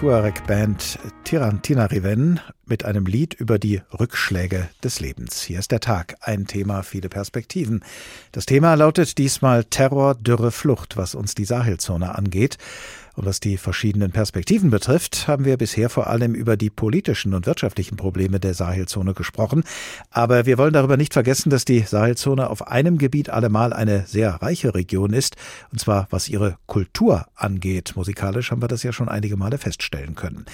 [0.00, 0.80] Tuareg-Band
[1.24, 2.40] Tirantina Riven
[2.70, 5.42] mit einem Lied über die Rückschläge des Lebens.
[5.42, 7.84] Hier ist der Tag, ein Thema, viele Perspektiven.
[8.32, 12.56] Das Thema lautet diesmal Terror, Dürre, Flucht, was uns die Sahelzone angeht.
[13.16, 17.44] Und was die verschiedenen Perspektiven betrifft, haben wir bisher vor allem über die politischen und
[17.44, 19.64] wirtschaftlichen Probleme der Sahelzone gesprochen.
[20.10, 24.40] Aber wir wollen darüber nicht vergessen, dass die Sahelzone auf einem Gebiet allemal eine sehr
[24.40, 25.36] reiche Region ist,
[25.72, 27.92] und zwar was ihre Kultur angeht.
[27.96, 30.46] Musikalisch haben wir das ja schon einige Male feststellen können.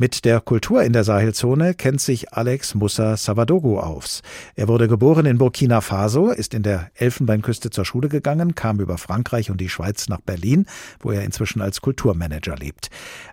[0.00, 4.22] Mit der Kultur in der Sahelzone kennt sich Alex Musa Savadogo aus.
[4.56, 8.96] Er wurde geboren in Burkina Faso, ist in der Elfenbeinküste zur Schule gegangen, kam über
[8.96, 10.64] Frankreich und die Schweiz nach Berlin,
[11.00, 12.88] wo er inzwischen als Kulturmanager lebt.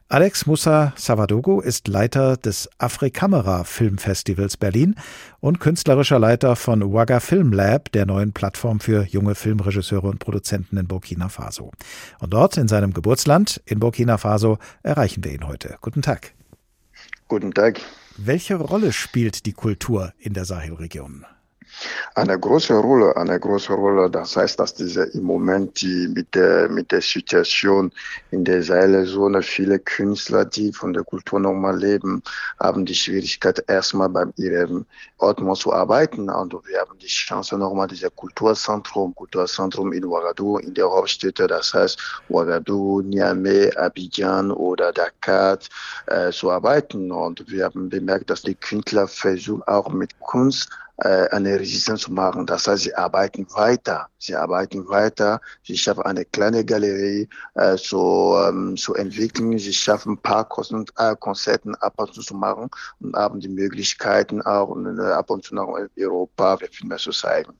[0.09, 4.95] Alex Musa Savadogo ist Leiter des Afrikamera Filmfestivals Berlin
[5.39, 10.75] und künstlerischer Leiter von Wagga Film Lab, der neuen Plattform für junge Filmregisseure und Produzenten
[10.75, 11.71] in Burkina Faso.
[12.19, 15.77] Und dort in seinem Geburtsland in Burkina Faso erreichen wir ihn heute.
[15.79, 16.33] Guten Tag.
[17.27, 17.81] Guten Tag.
[18.17, 21.25] Welche Rolle spielt die Kultur in der Sahelregion?
[22.15, 24.09] Eine große Rolle, eine große Rolle.
[24.09, 27.91] Das heißt, dass diese im Moment die mit der mit der Situation
[28.31, 32.23] in der Sahelzone viele Künstler, die von der Kultur nochmal leben,
[32.59, 34.85] haben die Schwierigkeit erstmal bei ihrem
[35.19, 36.29] Ort zu arbeiten.
[36.29, 41.73] Und wir haben die Chance nochmal dieses Kulturzentrum, Kulturzentrum in Ouagadougou, in der Hauptstädte, das
[41.73, 41.99] heißt
[42.29, 45.59] Ouagadougou, Niamey, Abidjan oder Dakar
[46.07, 47.11] äh, zu arbeiten.
[47.11, 52.45] Und wir haben bemerkt, dass die Künstler versuchen auch mit Kunst eine Resistenz zu machen.
[52.45, 54.09] Das heißt, sie arbeiten weiter.
[54.17, 55.41] Sie arbeiten weiter.
[55.63, 59.57] Sie schaffen eine kleine Galerie äh, zu, ähm, zu entwickeln.
[59.57, 62.69] Sie schaffen ein paar Konzerten, äh, Konzerten ab und zu zu machen
[62.99, 65.67] und haben die Möglichkeiten auch äh, ab und zu nach
[65.97, 67.53] Europa Filme zu zeigen.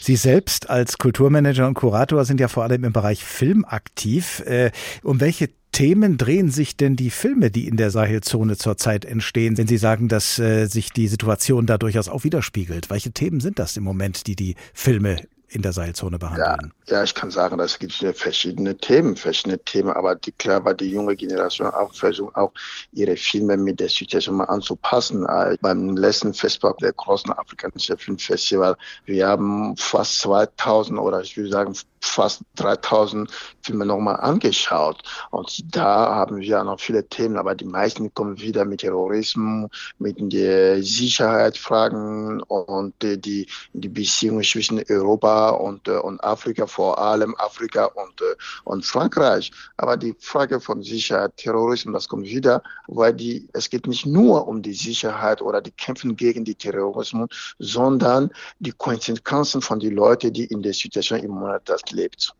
[0.00, 4.40] Sie selbst als Kulturmanager und Kurator sind ja vor allem im Bereich Film aktiv.
[4.46, 4.70] Äh,
[5.02, 9.66] um welche Themen drehen sich denn die Filme, die in der Sahelzone zurzeit entstehen, wenn
[9.66, 12.90] Sie sagen, dass äh, sich die Situation da durchaus auch widerspiegelt?
[12.90, 15.16] Welche Themen sind das im Moment, die die Filme
[15.54, 16.72] in der Seilzone behandeln?
[16.86, 20.74] Ja, ja ich kann sagen, es gibt verschiedene Themen, verschiedene Themen, aber die, klar war
[20.74, 22.52] die junge Generation auch versucht, auch
[22.92, 25.24] ihre Filme mit der Situation mal anzupassen.
[25.24, 31.50] Äh, beim letzten Festival der großen afrikanischen Filmfestival, wir haben fast 2000 oder ich würde
[31.50, 33.30] sagen fast 3000
[33.62, 35.02] Filme nochmal angeschaut.
[35.30, 40.18] Und da haben wir noch viele Themen, aber die meisten kommen wieder mit Terrorismus, mit
[40.18, 48.22] den Sicherheitsfragen und die, die Beziehungen zwischen Europa und, und Afrika, vor allem Afrika und,
[48.64, 49.50] und Frankreich.
[49.76, 54.46] Aber die Frage von Sicherheit, Terrorismus, das kommt wieder, weil die, es geht nicht nur
[54.46, 60.32] um die Sicherheit oder die Kämpfen gegen die Terrorismus, sondern die Konsequenzen von den Leuten,
[60.32, 62.34] die in der Situation im Monat lebt.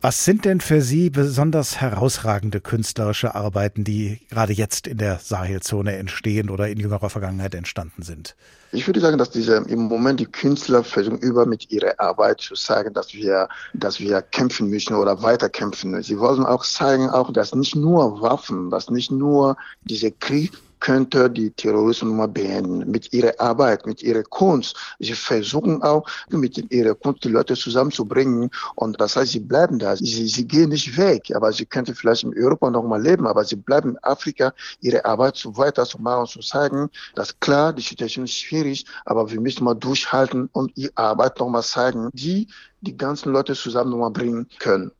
[0.00, 5.96] Was sind denn für Sie besonders herausragende künstlerische Arbeiten, die gerade jetzt in der Sahelzone
[5.96, 8.36] entstehen oder in jüngerer Vergangenheit entstanden sind?
[8.72, 12.54] Ich würde sagen, dass diese im Moment die Künstler versuchen über mit ihrer Arbeit zu
[12.54, 16.02] sagen, dass wir, dass wir kämpfen müssen oder weiterkämpfen.
[16.02, 21.30] Sie wollen auch zeigen, auch, dass nicht nur Waffen, dass nicht nur diese Krieg könnte
[21.30, 22.90] die Terrorismus mal beenden.
[22.90, 24.76] Mit ihrer Arbeit, mit ihrer Kunst.
[24.98, 28.50] Sie versuchen auch, mit ihrer Kunst die Leute zusammenzubringen.
[28.74, 29.96] Und das heißt, sie bleiben da.
[29.96, 31.30] Sie, sie gehen nicht weg.
[31.34, 33.26] Aber sie könnten vielleicht in Europa noch mal leben.
[33.26, 37.72] Aber sie bleiben in Afrika, ihre Arbeit so weiter zu machen, zu zeigen, dass klar,
[37.72, 42.10] die Situation ist schwierig, aber wir müssen mal durchhalten und ihre Arbeit noch mal zeigen,
[42.12, 42.48] die
[42.80, 44.92] die ganzen Leute zusammen noch mal bringen können.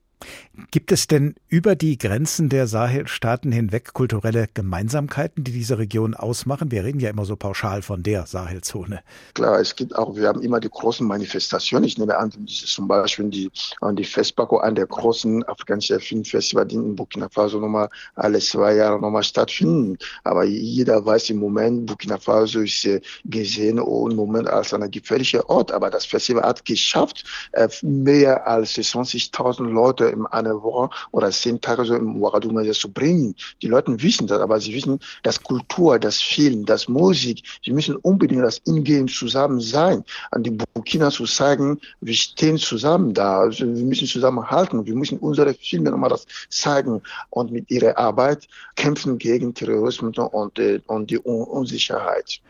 [0.70, 6.70] Gibt es denn über die Grenzen der Sahelstaaten hinweg kulturelle Gemeinsamkeiten, die diese Region ausmachen?
[6.70, 9.00] Wir reden ja immer so pauschal von der Sahelzone.
[9.34, 11.86] Klar, es gibt auch, wir haben immer die großen Manifestationen.
[11.86, 13.50] Ich nehme an, zum Beispiel die,
[13.92, 19.00] die Festbako, an der großen afrikanischen Filmfestival, die in Burkina Faso nochmal alle zwei Jahre
[19.00, 19.96] nochmal stattfinden.
[20.24, 22.86] Aber jeder weiß im Moment, Burkina Faso ist
[23.24, 25.72] gesehen im Moment als ein gefährlicher Ort.
[25.72, 31.60] Aber das Festival hat geschafft, äh, mehr als 20.000 Leute in einer Woche oder zehn
[31.60, 33.34] Tage so im Ouagadougou zu bringen.
[33.62, 37.96] Die Leute wissen das, aber sie wissen, dass Kultur, das Film, das Musik, sie müssen
[37.96, 40.04] unbedingt das Ingehen zusammen sein.
[40.30, 45.18] An die Burkina zu sagen, wir stehen zusammen da, also wir müssen zusammenhalten, wir müssen
[45.18, 51.10] unsere Filme nochmal das zeigen und mit ihrer Arbeit kämpfen gegen Terrorismus und, äh, und
[51.10, 52.40] die Unsicherheit.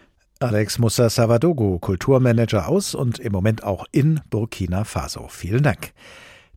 [0.42, 5.28] Alex Musa Savadogo, Kulturmanager aus und im Moment auch in Burkina Faso.
[5.28, 5.92] Vielen Dank.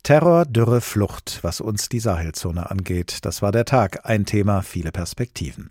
[0.04, 3.20] Terror, Dürre, Flucht, was uns die Sahelzone angeht.
[3.22, 4.02] Das war der Tag.
[4.04, 5.70] Ein Thema, viele Perspektiven.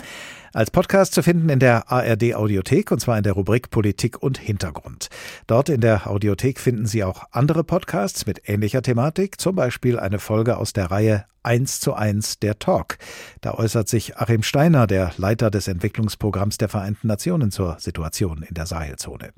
[0.55, 4.39] Als Podcast zu finden in der ARD Audiothek und zwar in der Rubrik Politik und
[4.39, 5.11] Hintergrund.
[5.47, 10.19] Dort in der Audiothek finden Sie auch andere Podcasts mit ähnlicher Thematik, zum Beispiel eine
[10.19, 12.97] Folge aus der Reihe 1 zu 1 der Talk.
[13.43, 18.55] Da äußert sich Achim Steiner, der Leiter des Entwicklungsprogramms der Vereinten Nationen zur Situation in
[18.55, 19.35] der Sahelzone.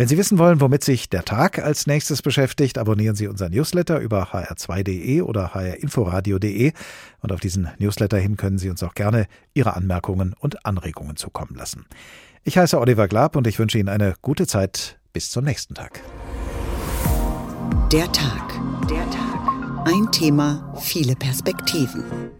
[0.00, 3.98] Wenn Sie wissen wollen, womit sich der Tag als nächstes beschäftigt, abonnieren Sie unseren Newsletter
[3.98, 6.72] über hr2.de oder hrinforadio.de
[7.20, 11.54] und auf diesen Newsletter hin können Sie uns auch gerne Ihre Anmerkungen und Anregungen zukommen
[11.54, 11.84] lassen.
[12.44, 14.98] Ich heiße Oliver Glab und ich wünsche Ihnen eine gute Zeit.
[15.12, 16.00] Bis zum nächsten Tag.
[17.92, 18.58] Der Tag.
[18.88, 19.84] Der Tag.
[19.84, 22.39] Ein Thema, viele Perspektiven.